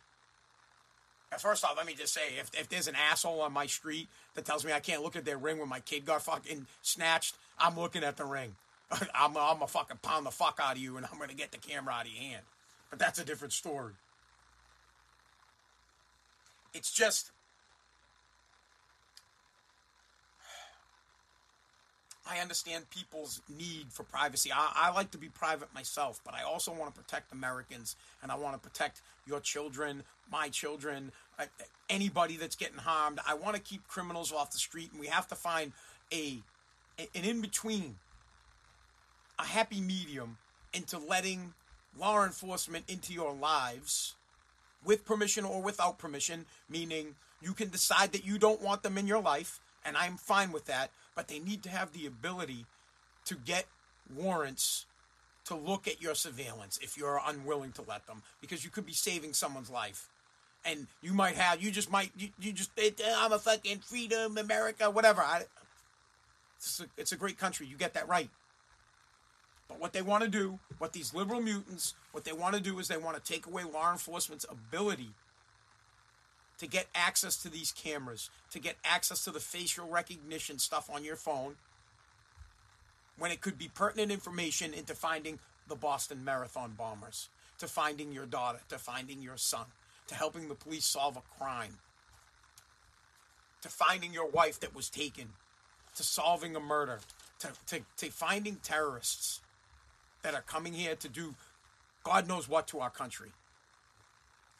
First 1.38 1.66
off, 1.66 1.74
let 1.76 1.84
me 1.84 1.92
just 1.92 2.14
say, 2.14 2.22
if, 2.38 2.50
if 2.58 2.70
there's 2.70 2.88
an 2.88 2.94
asshole 2.94 3.42
on 3.42 3.52
my 3.52 3.66
street 3.66 4.08
that 4.34 4.46
tells 4.46 4.64
me 4.64 4.72
I 4.72 4.80
can't 4.80 5.02
look 5.02 5.16
at 5.16 5.26
their 5.26 5.36
ring 5.36 5.58
when 5.58 5.68
my 5.68 5.80
kid 5.80 6.06
got 6.06 6.22
fucking 6.22 6.66
snatched, 6.80 7.36
I'm 7.58 7.78
looking 7.78 8.02
at 8.02 8.16
the 8.16 8.24
ring. 8.24 8.56
I'm, 8.90 9.04
I'm 9.14 9.34
gonna 9.34 9.66
fucking 9.66 9.98
pound 10.02 10.24
the 10.24 10.30
fuck 10.30 10.58
out 10.62 10.76
of 10.76 10.82
you 10.82 10.96
and 10.96 11.04
I'm 11.12 11.18
gonna 11.18 11.34
get 11.34 11.52
the 11.52 11.58
camera 11.58 11.92
out 11.92 12.06
of 12.06 12.12
your 12.12 12.22
hand. 12.22 12.42
But 12.88 12.98
that's 12.98 13.18
a 13.18 13.24
different 13.24 13.52
story. 13.52 13.92
It's 16.72 16.90
just. 16.90 17.30
I 22.28 22.38
understand 22.38 22.88
people's 22.90 23.40
need 23.48 23.86
for 23.90 24.02
privacy. 24.04 24.50
I, 24.52 24.72
I, 24.74 24.92
like 24.92 25.10
to 25.12 25.18
be 25.18 25.28
private 25.28 25.72
myself, 25.74 26.20
but 26.24 26.34
I 26.34 26.42
also 26.42 26.72
want 26.72 26.94
to 26.94 27.00
protect 27.00 27.32
Americans 27.32 27.96
and 28.22 28.30
I 28.30 28.36
want 28.36 28.54
to 28.54 28.68
protect 28.68 29.00
your 29.26 29.40
children, 29.40 30.02
my 30.30 30.48
children, 30.48 31.12
uh, 31.38 31.46
anybody 31.88 32.36
that's 32.36 32.56
getting 32.56 32.78
harmed. 32.78 33.20
I 33.26 33.34
want 33.34 33.56
to 33.56 33.62
keep 33.62 33.86
criminals 33.88 34.32
off 34.32 34.50
the 34.50 34.58
street, 34.58 34.90
and 34.92 35.00
we 35.00 35.06
have 35.06 35.26
to 35.28 35.34
find 35.34 35.72
a 36.12 36.38
an 36.98 37.24
in 37.24 37.40
between, 37.40 37.96
a 39.38 39.44
happy 39.44 39.80
medium 39.80 40.36
into 40.74 40.98
letting 40.98 41.54
law 41.98 42.24
enforcement 42.24 42.84
into 42.88 43.12
your 43.12 43.32
lives 43.32 44.14
with 44.84 45.04
permission 45.04 45.44
or 45.44 45.62
without 45.62 45.98
permission, 45.98 46.44
meaning 46.68 47.14
you 47.40 47.52
can 47.52 47.70
decide 47.70 48.12
that 48.12 48.24
you 48.24 48.38
don't 48.38 48.60
want 48.60 48.82
them 48.82 48.98
in 48.98 49.06
your 49.06 49.20
life, 49.20 49.60
and 49.84 49.96
I'm 49.96 50.16
fine 50.16 50.52
with 50.52 50.66
that, 50.66 50.90
but 51.14 51.28
they 51.28 51.38
need 51.38 51.62
to 51.62 51.68
have 51.68 51.92
the 51.92 52.06
ability 52.06 52.66
to 53.26 53.34
get 53.34 53.66
warrants 54.14 54.86
to 55.44 55.54
look 55.54 55.88
at 55.88 56.00
your 56.00 56.14
surveillance 56.14 56.78
if 56.82 56.96
you're 56.96 57.20
unwilling 57.26 57.72
to 57.72 57.82
let 57.88 58.06
them 58.06 58.22
because 58.40 58.64
you 58.64 58.70
could 58.70 58.86
be 58.86 58.92
saving 58.92 59.32
someone's 59.32 59.70
life. 59.70 60.08
And 60.64 60.86
you 61.02 61.12
might 61.14 61.36
have 61.36 61.62
you 61.62 61.70
just 61.70 61.90
might 61.90 62.12
you, 62.16 62.28
you 62.38 62.52
just 62.52 62.70
it, 62.76 63.00
i'm 63.16 63.32
a 63.32 63.38
fucking 63.38 63.78
freedom 63.78 64.36
america 64.36 64.90
whatever. 64.90 65.22
I, 65.22 65.44
it's, 66.56 66.80
a, 66.80 66.84
it's 66.98 67.12
a 67.12 67.16
great 67.16 67.38
country. 67.38 67.66
You 67.66 67.76
get 67.76 67.94
that 67.94 68.06
right. 68.08 68.28
But 69.68 69.80
what 69.80 69.94
they 69.94 70.02
want 70.02 70.22
to 70.24 70.28
do 70.28 70.58
what 70.78 70.92
these 70.92 71.14
liberal 71.14 71.40
mutants 71.40 71.94
what 72.12 72.24
they 72.24 72.32
want 72.32 72.54
to 72.56 72.60
do 72.60 72.78
is 72.78 72.88
they 72.88 72.98
want 72.98 73.22
to 73.22 73.32
take 73.32 73.46
away 73.46 73.64
law 73.64 73.90
enforcement's 73.90 74.44
ability 74.50 75.10
to 76.60 76.66
get 76.66 76.86
access 76.94 77.36
to 77.42 77.48
these 77.48 77.72
cameras, 77.72 78.30
to 78.50 78.58
get 78.58 78.76
access 78.84 79.24
to 79.24 79.30
the 79.30 79.40
facial 79.40 79.88
recognition 79.88 80.58
stuff 80.58 80.90
on 80.92 81.02
your 81.02 81.16
phone, 81.16 81.56
when 83.18 83.30
it 83.30 83.40
could 83.40 83.58
be 83.58 83.70
pertinent 83.74 84.12
information 84.12 84.72
into 84.72 84.94
finding 84.94 85.38
the 85.68 85.74
Boston 85.74 86.24
Marathon 86.24 86.74
bombers, 86.76 87.28
to 87.58 87.66
finding 87.66 88.12
your 88.12 88.26
daughter, 88.26 88.60
to 88.68 88.78
finding 88.78 89.22
your 89.22 89.36
son, 89.36 89.64
to 90.06 90.14
helping 90.14 90.48
the 90.48 90.54
police 90.54 90.84
solve 90.84 91.16
a 91.16 91.22
crime, 91.38 91.78
to 93.62 93.68
finding 93.68 94.12
your 94.12 94.28
wife 94.28 94.60
that 94.60 94.74
was 94.74 94.88
taken, 94.88 95.30
to 95.96 96.02
solving 96.02 96.54
a 96.54 96.60
murder, 96.60 97.00
to, 97.38 97.48
to, 97.66 97.80
to 97.96 98.10
finding 98.10 98.56
terrorists 98.56 99.40
that 100.22 100.34
are 100.34 100.42
coming 100.42 100.74
here 100.74 100.94
to 100.94 101.08
do 101.08 101.34
God 102.02 102.26
knows 102.26 102.48
what 102.48 102.66
to 102.68 102.80
our 102.80 102.90
country. 102.90 103.30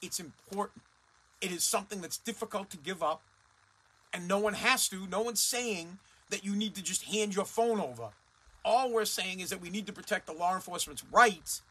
It's 0.03 0.21
important 0.21 0.83
it 1.41 1.51
is 1.51 1.65
something 1.65 2.01
that's 2.01 2.19
difficult 2.19 2.71
to 2.71 2.77
give 2.77 3.03
up, 3.03 3.23
and 4.13 4.29
no 4.29 4.39
one 4.39 4.55
has 4.55 4.89
to. 4.89 5.07
No 5.07 5.23
one's 5.23 5.41
saying 5.41 5.99
that 6.31 6.45
you 6.45 6.55
need 6.55 6.75
to 6.75 6.83
just 6.83 7.05
hand 7.05 7.35
your 7.35 7.45
phone 7.45 7.81
over. 7.81 8.09
All 8.65 8.93
we're 8.93 9.05
saying 9.05 9.41
is 9.41 9.51
that 9.51 9.61
we 9.61 9.71
need 9.71 9.87
to 9.87 9.93
protect 9.93 10.27
the 10.27 10.33
law 10.33 10.55
enforcement's 10.55 11.05
rights 11.11 11.63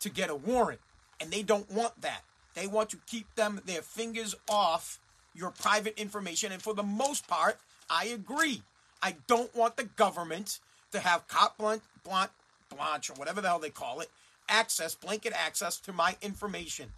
to 0.00 0.08
get 0.08 0.30
a 0.30 0.34
warrant, 0.34 0.80
and 1.20 1.30
they 1.30 1.42
don't 1.42 1.70
want 1.70 2.00
that. 2.00 2.22
They 2.54 2.66
want 2.66 2.90
to 2.90 2.98
keep 3.06 3.32
them 3.34 3.60
their 3.66 3.82
fingers 3.82 4.34
off 4.48 4.98
your 5.34 5.50
private 5.50 5.98
information, 5.98 6.52
and 6.52 6.62
for 6.62 6.74
the 6.74 6.82
most 6.82 7.28
part, 7.28 7.58
I 7.88 8.06
agree. 8.06 8.62
I 9.02 9.16
don't 9.26 9.54
want 9.54 9.76
the 9.76 9.84
government 9.84 10.58
to 10.92 11.00
have 11.00 11.28
cop 11.28 11.58
blunt, 11.58 11.82
blunt, 12.04 12.30
blanche 12.74 13.10
or 13.10 13.14
whatever 13.14 13.40
the 13.40 13.48
hell 13.48 13.58
they 13.58 13.70
call 13.70 14.00
it, 14.00 14.10
access, 14.48 14.94
blanket 14.94 15.32
access 15.36 15.78
to 15.78 15.92
my 15.92 16.16
information. 16.22 16.92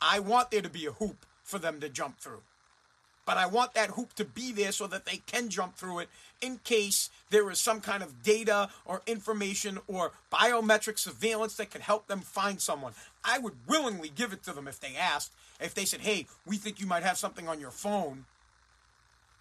I 0.00 0.20
want 0.20 0.50
there 0.50 0.62
to 0.62 0.68
be 0.68 0.86
a 0.86 0.92
hoop 0.92 1.26
for 1.42 1.58
them 1.58 1.80
to 1.80 1.88
jump 1.88 2.18
through. 2.18 2.42
But 3.26 3.36
I 3.36 3.46
want 3.46 3.74
that 3.74 3.90
hoop 3.90 4.14
to 4.14 4.24
be 4.24 4.50
there 4.50 4.72
so 4.72 4.86
that 4.88 5.04
they 5.04 5.18
can 5.18 5.50
jump 5.50 5.76
through 5.76 6.00
it 6.00 6.08
in 6.40 6.58
case 6.64 7.10
there 7.28 7.48
is 7.50 7.60
some 7.60 7.80
kind 7.80 8.02
of 8.02 8.22
data 8.22 8.70
or 8.84 9.02
information 9.06 9.78
or 9.86 10.12
biometric 10.32 10.98
surveillance 10.98 11.54
that 11.56 11.70
can 11.70 11.80
help 11.80 12.08
them 12.08 12.20
find 12.22 12.60
someone. 12.60 12.92
I 13.24 13.38
would 13.38 13.54
willingly 13.68 14.08
give 14.08 14.32
it 14.32 14.42
to 14.44 14.52
them 14.52 14.66
if 14.66 14.80
they 14.80 14.96
asked. 14.96 15.32
If 15.60 15.74
they 15.74 15.84
said, 15.84 16.00
hey, 16.00 16.26
we 16.46 16.56
think 16.56 16.80
you 16.80 16.86
might 16.86 17.02
have 17.02 17.18
something 17.18 17.46
on 17.46 17.60
your 17.60 17.70
phone 17.70 18.24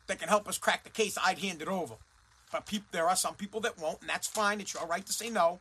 that 0.07 0.19
can 0.19 0.27
help 0.27 0.47
us 0.47 0.57
crack 0.57 0.83
the 0.83 0.89
case, 0.89 1.17
I'd 1.23 1.39
hand 1.39 1.61
it 1.61 1.67
over. 1.67 1.95
But 2.51 2.65
pe- 2.65 2.79
there 2.91 3.07
are 3.07 3.15
some 3.15 3.35
people 3.35 3.61
that 3.61 3.79
won't, 3.79 4.01
and 4.01 4.09
that's 4.09 4.27
fine. 4.27 4.59
It's 4.59 4.73
your 4.73 4.85
right 4.85 5.05
to 5.05 5.13
say 5.13 5.29
no. 5.29 5.59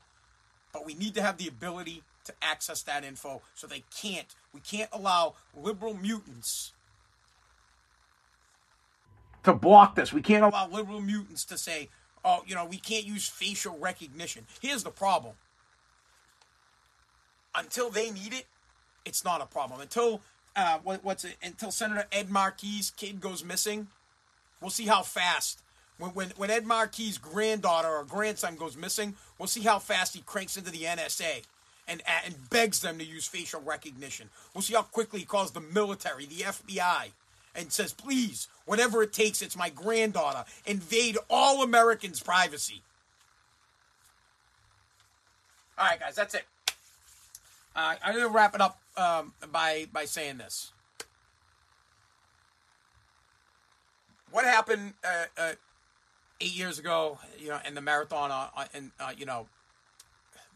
But 0.72 0.84
we 0.84 0.94
need 0.94 1.14
to 1.14 1.22
have 1.22 1.38
the 1.38 1.48
ability 1.48 2.02
to 2.29 2.35
access 2.41 2.83
that 2.85 3.05
info. 3.05 3.43
So 3.55 3.67
they 3.67 3.85
can't. 4.01 4.35
We 4.55 4.61
can't 4.61 4.88
allow 4.93 5.35
liberal 5.55 5.95
mutants 5.95 6.73
to 9.45 9.53
block 9.55 9.95
this. 9.95 10.12
We 10.12 10.23
can't 10.23 10.45
allow 10.45 10.69
liberal 10.69 11.01
mutants 11.01 11.45
to 11.47 11.59
say, 11.59 11.88
oh, 12.25 12.43
you 12.47 12.55
know, 12.55 12.64
we 12.64 12.79
can't 12.79 13.05
use 13.05 13.29
facial 13.29 13.79
recognition. 13.79 14.47
Here's 14.61 14.85
the 14.85 14.91
problem. 14.91 15.35
Until 17.55 17.91
they 17.91 18.11
need 18.11 18.33
it, 18.33 18.47
it's 19.05 19.25
not 19.25 19.41
a 19.41 19.47
problem. 19.47 19.81
Until 19.81 20.21
uh, 20.55 20.79
what, 20.83 21.03
what's 21.05 21.25
it? 21.25 21.37
Until 21.43 21.71
Senator 21.71 22.07
Ed 22.12 22.29
Markey's 22.29 22.91
kid 22.91 23.21
goes 23.21 23.45
missing, 23.45 23.88
we'll 24.61 24.71
see 24.71 24.87
how 24.87 25.03
fast. 25.03 25.62
When, 25.99 26.11
when, 26.11 26.33
when 26.37 26.51
Ed 26.51 26.64
Markey's 26.64 27.19
granddaughter 27.19 27.88
or 27.88 28.05
grandson 28.05 28.57
goes 28.57 28.77
missing, 28.77 29.17
we'll 29.38 29.49
see 29.49 29.62
how 29.62 29.79
fast 29.79 30.14
he 30.14 30.21
cranks 30.21 30.57
into 30.57 30.71
the 30.71 30.83
NSA 30.83 31.43
and, 31.88 32.03
and 32.24 32.51
begs 32.51 32.81
them 32.81 32.98
to 32.98 33.05
use 33.05 33.27
facial 33.27 33.61
recognition. 33.61 34.29
We'll 34.55 34.62
see 34.62 34.74
how 34.74 34.83
quickly 34.83 35.20
he 35.20 35.27
calls 35.27 35.53
the 35.53 35.61
military, 35.61 36.27
the 36.27 36.42
FBI, 36.42 37.11
and 37.55 37.72
says, 37.72 37.92
please, 37.92 38.48
whatever 38.66 39.03
it 39.03 39.12
takes, 39.12 39.42
it's 39.42 39.57
my 39.57 39.70
granddaughter. 39.70 40.44
Invade 40.66 41.16
all 41.29 41.62
Americans' 41.62 42.20
privacy. 42.20 42.83
All 45.79 45.87
right, 45.87 45.98
guys, 45.98 46.14
that's 46.14 46.35
it. 46.35 46.44
Uh, 47.74 47.94
I'm 48.05 48.12
going 48.12 48.27
to 48.27 48.33
wrap 48.33 48.55
it 48.55 48.61
up 48.61 48.79
um, 48.96 49.33
by, 49.53 49.87
by 49.92 50.05
saying 50.05 50.38
this. 50.38 50.72
What 54.31 54.44
happened 54.44 54.94
uh, 55.05 55.24
uh, 55.38 55.53
eight 56.40 56.57
years 56.57 56.79
ago, 56.79 57.18
you 57.38 57.48
know, 57.48 57.59
in 57.66 57.74
the 57.74 57.81
marathon, 57.81 58.31
uh, 58.31 58.48
uh 58.55 58.64
and, 58.74 58.90
uh, 59.01 59.12
you 59.16 59.24
know, 59.24 59.46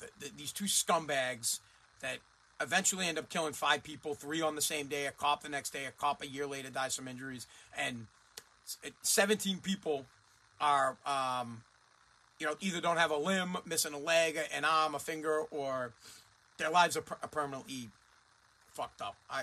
the, 0.03 0.27
the, 0.27 0.33
these 0.37 0.53
two 0.53 0.65
scumbags 0.65 1.61
that 2.01 2.19
eventually 2.61 3.07
end 3.07 3.19
up 3.19 3.29
killing 3.29 3.53
five 3.53 3.83
people, 3.83 4.15
three 4.15 4.41
on 4.41 4.55
the 4.55 4.63
same 4.63 4.87
day, 4.87 5.07
a 5.07 5.11
cop 5.11 5.43
the 5.43 5.49
next 5.49 5.71
day, 5.71 5.85
a 5.87 5.91
cop 5.91 6.23
a 6.23 6.27
year 6.27 6.47
later 6.47 6.71
dies 6.71 6.95
from 6.95 7.09
injuries, 7.09 7.47
and 7.77 8.07
17 9.03 9.59
people 9.59 10.07
are, 10.61 10.97
um, 11.07 11.63
you 12.39 12.47
know, 12.47 12.55
either 12.61 12.81
don't 12.81 12.97
have 12.97 13.11
a 13.11 13.17
limb, 13.17 13.57
missing 13.67 13.93
a 13.93 13.99
leg, 13.99 14.39
an 14.55 14.65
arm, 14.65 14.95
a 14.95 14.99
finger, 14.99 15.43
or 15.51 15.93
their 16.59 16.71
lives 16.71 16.97
are, 16.97 17.03
per- 17.03 17.19
are 17.23 17.29
permanently 17.29 17.91
fucked 18.73 19.03
up. 19.03 19.17
I, 19.29 19.43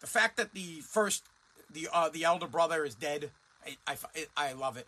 the 0.00 0.06
fact 0.06 0.36
that 0.36 0.52
the 0.52 0.80
first, 0.82 1.24
the 1.72 1.88
uh, 1.92 2.10
the 2.10 2.24
elder 2.24 2.46
brother 2.46 2.84
is 2.84 2.94
dead, 2.94 3.30
I, 3.86 3.96
I, 4.14 4.26
I 4.36 4.52
love 4.52 4.76
it. 4.76 4.86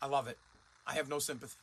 I 0.00 0.06
love 0.06 0.26
it. 0.26 0.38
I 0.86 0.94
have 0.94 1.08
no 1.08 1.18
sympathy, 1.18 1.58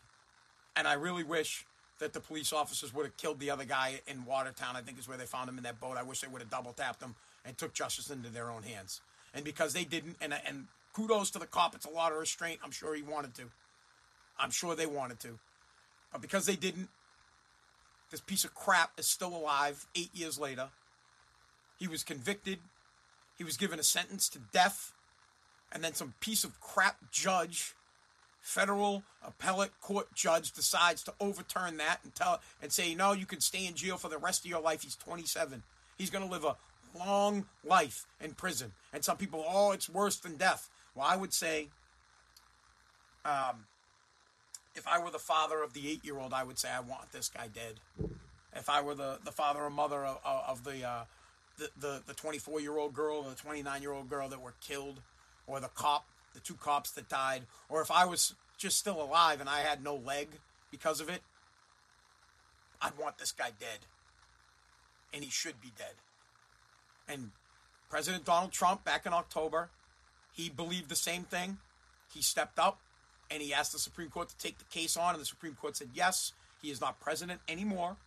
and 0.76 0.88
I 0.88 0.94
really 0.94 1.24
wish 1.24 1.66
that 2.00 2.14
the 2.14 2.20
police 2.20 2.52
officers 2.52 2.94
would 2.94 3.06
have 3.06 3.18
killed 3.18 3.40
the 3.40 3.52
other 3.52 3.66
guy 3.66 4.02
in 4.08 4.26
Watertown. 4.26 4.76
I 4.76 4.82
think 4.82 5.00
is 5.00 5.08
where 5.08 5.18
they 5.18 5.26
found 5.26 5.50
him 5.50 5.58
in 5.58 5.64
that 5.64 5.80
boat. 5.80 5.98
I 5.98 6.04
wish 6.04 6.22
they 6.22 6.28
would 6.28 6.42
have 6.42 6.50
double 6.50 6.74
tapped 6.74 7.02
him 7.02 7.16
and 7.46 7.58
took 7.58 7.74
justice 7.74 8.10
into 8.10 8.30
their 8.30 8.50
own 8.50 8.64
hands. 8.64 9.02
And 9.34 9.46
because 9.46 9.74
they 9.74 9.84
didn't, 9.84 10.18
and 10.22 10.34
and 10.34 10.68
kudos 10.94 11.32
to 11.32 11.40
the 11.40 11.46
cop. 11.46 11.76
It's 11.76 11.86
a 11.86 11.90
lot 11.90 12.12
of 12.12 12.18
restraint. 12.18 12.60
I'm 12.64 12.72
sure 12.72 12.96
he 12.96 13.02
wanted 13.02 13.36
to. 13.36 13.44
I'm 14.40 14.52
sure 14.52 14.76
they 14.76 14.86
wanted 14.86 15.20
to, 15.22 15.38
but 16.12 16.22
because 16.22 16.46
they 16.46 16.56
didn't, 16.56 16.88
this 18.10 18.22
piece 18.22 18.46
of 18.46 18.56
crap 18.56 18.92
is 18.98 19.06
still 19.06 19.36
alive 19.36 19.86
eight 19.96 20.12
years 20.14 20.40
later. 20.40 20.70
He 21.78 21.88
was 21.88 22.04
convicted. 22.04 22.60
He 23.38 23.44
was 23.44 23.58
given 23.58 23.80
a 23.80 23.84
sentence 23.84 24.30
to 24.30 24.40
death, 24.54 24.94
and 25.72 25.84
then 25.84 25.94
some 25.94 26.14
piece 26.20 26.44
of 26.44 26.60
crap 26.62 27.12
judge 27.12 27.76
federal 28.42 29.04
appellate 29.26 29.72
court 29.82 30.14
judge 30.14 30.52
decides 30.52 31.04
to 31.04 31.14
overturn 31.20 31.78
that 31.78 32.00
and 32.04 32.14
tell 32.16 32.42
and 32.62 32.72
say, 32.72 32.96
no, 32.96 33.12
you 33.12 33.26
can 33.26 33.42
stay 33.42 33.66
in 33.66 33.76
jail 33.76 33.98
for 33.98 34.10
the 34.10 34.18
rest 34.18 34.46
of 34.46 34.50
your 34.50 34.62
life. 34.62 34.84
He's 34.84 34.96
27. 34.96 35.64
He's 35.98 36.10
going 36.10 36.26
to 36.26 36.32
live 36.32 36.46
a 36.46 36.56
long 36.98 37.46
life 37.64 38.06
in 38.22 38.34
prison. 38.34 38.72
And 38.94 39.04
some 39.04 39.18
people, 39.18 39.44
oh, 39.48 39.72
it's 39.72 39.90
worse 39.90 40.18
than 40.18 40.38
death. 40.38 40.70
Well, 40.96 41.06
I 41.08 41.16
would 41.16 41.34
say, 41.34 41.68
um, 43.26 43.66
if 44.76 44.88
I 44.88 45.00
were 45.00 45.12
the 45.12 45.20
father 45.20 45.62
of 45.62 45.74
the 45.74 45.90
eight-year-old, 45.90 46.34
I 46.34 46.44
would 46.44 46.58
say 46.58 46.70
I 46.70 46.80
want 46.80 47.12
this 47.12 47.30
guy 47.30 47.48
dead. 47.54 47.80
If 48.56 48.70
I 48.70 48.82
were 48.82 48.96
the, 48.96 49.20
the 49.24 49.32
father 49.32 49.60
or 49.60 49.70
mother 49.70 50.06
of, 50.06 50.18
of 50.24 50.64
the, 50.64 50.88
uh, 50.88 51.04
the 51.58 51.70
the 51.80 52.02
the 52.08 52.14
24-year-old 52.14 52.94
girl, 52.94 53.18
or 53.18 53.30
the 53.30 53.36
29-year-old 53.36 54.10
girl 54.10 54.30
that 54.30 54.42
were 54.42 54.54
killed, 54.62 55.02
or 55.46 55.60
the 55.60 55.68
cop 55.68 56.06
the 56.34 56.40
two 56.40 56.56
cops 56.56 56.92
that 56.92 57.10
died, 57.10 57.44
or 57.70 57.82
if 57.82 57.92
I 57.92 58.06
was 58.06 58.36
just 58.58 58.78
still 58.78 59.02
alive 59.02 59.40
and 59.40 59.50
I 59.50 59.60
had 59.60 59.84
no 59.84 59.96
leg 59.96 60.28
because 60.72 61.02
of 61.02 61.10
it, 61.10 61.22
I'd 62.82 62.98
want 62.98 63.18
this 63.18 63.32
guy 63.32 63.52
dead. 63.60 63.80
And 65.14 65.24
he 65.24 65.30
should 65.30 65.60
be 65.62 65.72
dead. 65.78 65.96
And 67.08 67.32
President 67.90 68.26
Donald 68.26 68.52
Trump, 68.52 68.84
back 68.84 69.06
in 69.06 69.14
October, 69.14 69.70
he 70.32 70.50
believed 70.50 70.90
the 70.90 70.96
same 70.96 71.24
thing. 71.24 71.58
He 72.14 72.22
stepped 72.22 72.60
up. 72.60 72.80
and 73.32 73.42
he 73.42 73.54
asked 73.54 73.74
the 73.74 73.80
Supreme 73.80 74.10
Court 74.10 74.30
to 74.30 74.38
take 74.38 74.58
the 74.58 74.66
case 74.66 74.98
on, 74.98 75.14
and 75.14 75.22
the 75.22 75.26
Supreme 75.26 75.56
Court 75.56 75.78
said 75.78 75.90
yes, 75.94 76.34
he 76.62 76.72
is 76.72 76.82
not 76.82 77.00
president 77.00 77.42
anymore. 77.48 77.98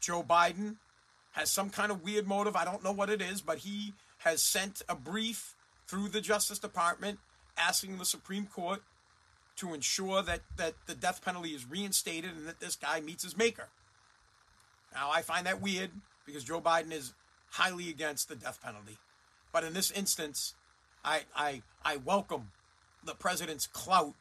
Joe 0.00 0.22
Biden 0.22 0.76
has 1.32 1.50
some 1.50 1.70
kind 1.70 1.90
of 1.90 2.02
weird 2.02 2.26
motive. 2.26 2.56
I 2.56 2.64
don't 2.64 2.82
know 2.82 2.92
what 2.92 3.10
it 3.10 3.22
is, 3.22 3.40
but 3.40 3.58
he 3.58 3.94
has 4.18 4.42
sent 4.42 4.82
a 4.88 4.94
brief 4.94 5.54
through 5.88 6.08
the 6.08 6.20
Justice 6.20 6.58
Department 6.58 7.18
asking 7.56 7.98
the 7.98 8.04
Supreme 8.04 8.46
Court 8.46 8.82
to 9.56 9.74
ensure 9.74 10.22
that, 10.22 10.40
that 10.56 10.74
the 10.86 10.94
death 10.94 11.24
penalty 11.24 11.50
is 11.50 11.68
reinstated 11.68 12.30
and 12.36 12.46
that 12.46 12.60
this 12.60 12.76
guy 12.76 13.00
meets 13.00 13.24
his 13.24 13.36
maker. 13.36 13.68
Now, 14.94 15.10
I 15.10 15.22
find 15.22 15.46
that 15.46 15.60
weird 15.60 15.90
because 16.24 16.44
Joe 16.44 16.60
Biden 16.60 16.92
is 16.92 17.12
highly 17.50 17.88
against 17.88 18.28
the 18.28 18.36
death 18.36 18.60
penalty. 18.62 18.98
But 19.52 19.64
in 19.64 19.72
this 19.72 19.90
instance, 19.90 20.54
I, 21.04 21.22
I, 21.34 21.62
I 21.84 21.96
welcome 21.96 22.50
the 23.04 23.14
president's 23.14 23.66
clout, 23.66 24.14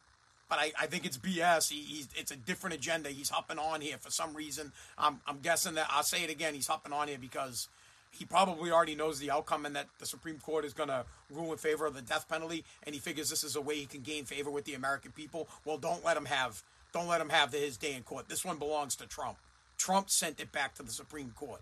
but 0.49 0.57
I, 0.57 0.71
I 0.79 0.87
think 0.87 1.05
it's 1.05 1.17
BS. 1.17 1.69
He, 1.69 1.81
he's, 1.81 2.07
it's 2.15 2.31
a 2.31 2.35
different 2.35 2.75
agenda. 2.75 3.09
He's 3.09 3.29
hopping 3.29 3.59
on 3.59 3.81
here 3.81 3.97
for 3.99 4.09
some 4.09 4.33
reason. 4.33 4.71
I'm, 4.97 5.19
I'm 5.27 5.39
guessing 5.39 5.75
that, 5.75 5.87
I'll 5.89 6.03
say 6.03 6.23
it 6.23 6.31
again, 6.31 6.53
he's 6.53 6.67
hopping 6.67 6.93
on 6.93 7.09
here 7.09 7.17
because 7.19 7.67
he 8.11 8.25
probably 8.25 8.71
already 8.71 8.95
knows 8.95 9.19
the 9.19 9.31
outcome 9.31 9.65
and 9.65 9.75
that 9.75 9.87
the 9.99 10.05
Supreme 10.05 10.39
Court 10.39 10.65
is 10.65 10.73
going 10.73 10.89
to 10.89 11.05
rule 11.29 11.51
in 11.51 11.57
favor 11.57 11.85
of 11.85 11.93
the 11.93 12.01
death 12.01 12.27
penalty, 12.27 12.63
and 12.83 12.95
he 12.95 12.99
figures 12.99 13.29
this 13.29 13.43
is 13.43 13.55
a 13.55 13.61
way 13.61 13.75
he 13.75 13.85
can 13.85 14.01
gain 14.01 14.25
favor 14.25 14.49
with 14.49 14.65
the 14.65 14.73
American 14.73 15.11
people. 15.11 15.47
Well, 15.65 15.77
don't 15.77 16.03
let 16.03 16.17
him 16.17 16.25
have 16.25 16.63
don't 16.93 17.07
let 17.07 17.21
him 17.21 17.29
have 17.29 17.51
his 17.51 17.77
day 17.77 17.93
in 17.93 18.03
court. 18.03 18.29
This 18.29 18.45
one 18.45 18.57
belongs 18.57 18.95
to 18.95 19.05
Trump. 19.05 19.37
Trump 19.77 20.09
sent 20.09 20.39
it 20.39 20.51
back 20.51 20.73
to 20.75 20.83
the 20.83 20.91
Supreme 20.91 21.31
Court. 21.35 21.61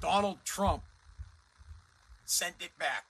Donald 0.00 0.38
Trump 0.44 0.82
sent 2.24 2.56
it 2.60 2.76
back. 2.78 3.04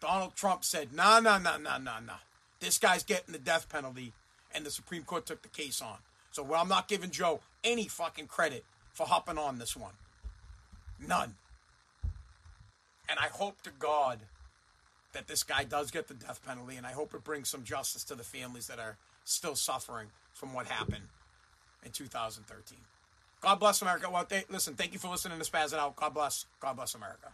Donald 0.00 0.34
Trump 0.34 0.64
said, 0.64 0.92
"No, 0.92 1.20
no, 1.20 1.38
no, 1.38 1.56
no, 1.56 1.78
no, 1.78 2.00
no. 2.00 2.14
This 2.60 2.78
guy's 2.78 3.04
getting 3.04 3.32
the 3.32 3.38
death 3.38 3.68
penalty," 3.68 4.12
and 4.52 4.66
the 4.66 4.70
Supreme 4.70 5.04
Court 5.04 5.24
took 5.24 5.42
the 5.42 5.48
case 5.48 5.80
on. 5.80 5.98
So, 6.32 6.42
well, 6.42 6.60
I'm 6.60 6.68
not 6.68 6.88
giving 6.88 7.10
Joe 7.10 7.40
any 7.62 7.86
fucking 7.86 8.26
credit 8.26 8.64
for 8.92 9.06
hopping 9.06 9.38
on 9.38 9.58
this 9.58 9.76
one. 9.76 9.94
None. 10.98 11.36
And 13.12 13.20
I 13.20 13.28
hope 13.28 13.60
to 13.64 13.70
God 13.78 14.20
that 15.12 15.26
this 15.26 15.42
guy 15.42 15.64
does 15.64 15.90
get 15.90 16.08
the 16.08 16.14
death 16.14 16.40
penalty, 16.46 16.76
and 16.76 16.86
I 16.86 16.92
hope 16.92 17.12
it 17.12 17.22
brings 17.22 17.50
some 17.50 17.62
justice 17.62 18.04
to 18.04 18.14
the 18.14 18.22
families 18.22 18.68
that 18.68 18.78
are 18.78 18.96
still 19.24 19.54
suffering 19.54 20.08
from 20.32 20.54
what 20.54 20.64
happened 20.64 21.04
in 21.84 21.92
2013. 21.92 22.78
God 23.42 23.56
bless 23.56 23.82
America. 23.82 24.08
Well, 24.10 24.24
th- 24.24 24.46
listen, 24.48 24.72
thank 24.76 24.94
you 24.94 24.98
for 24.98 25.08
listening 25.08 25.38
to 25.38 25.44
Spaz 25.44 25.74
Spazzing 25.74 25.78
Out. 25.78 25.94
God 25.94 26.14
bless. 26.14 26.46
God 26.58 26.76
bless 26.76 26.94
America. 26.94 27.28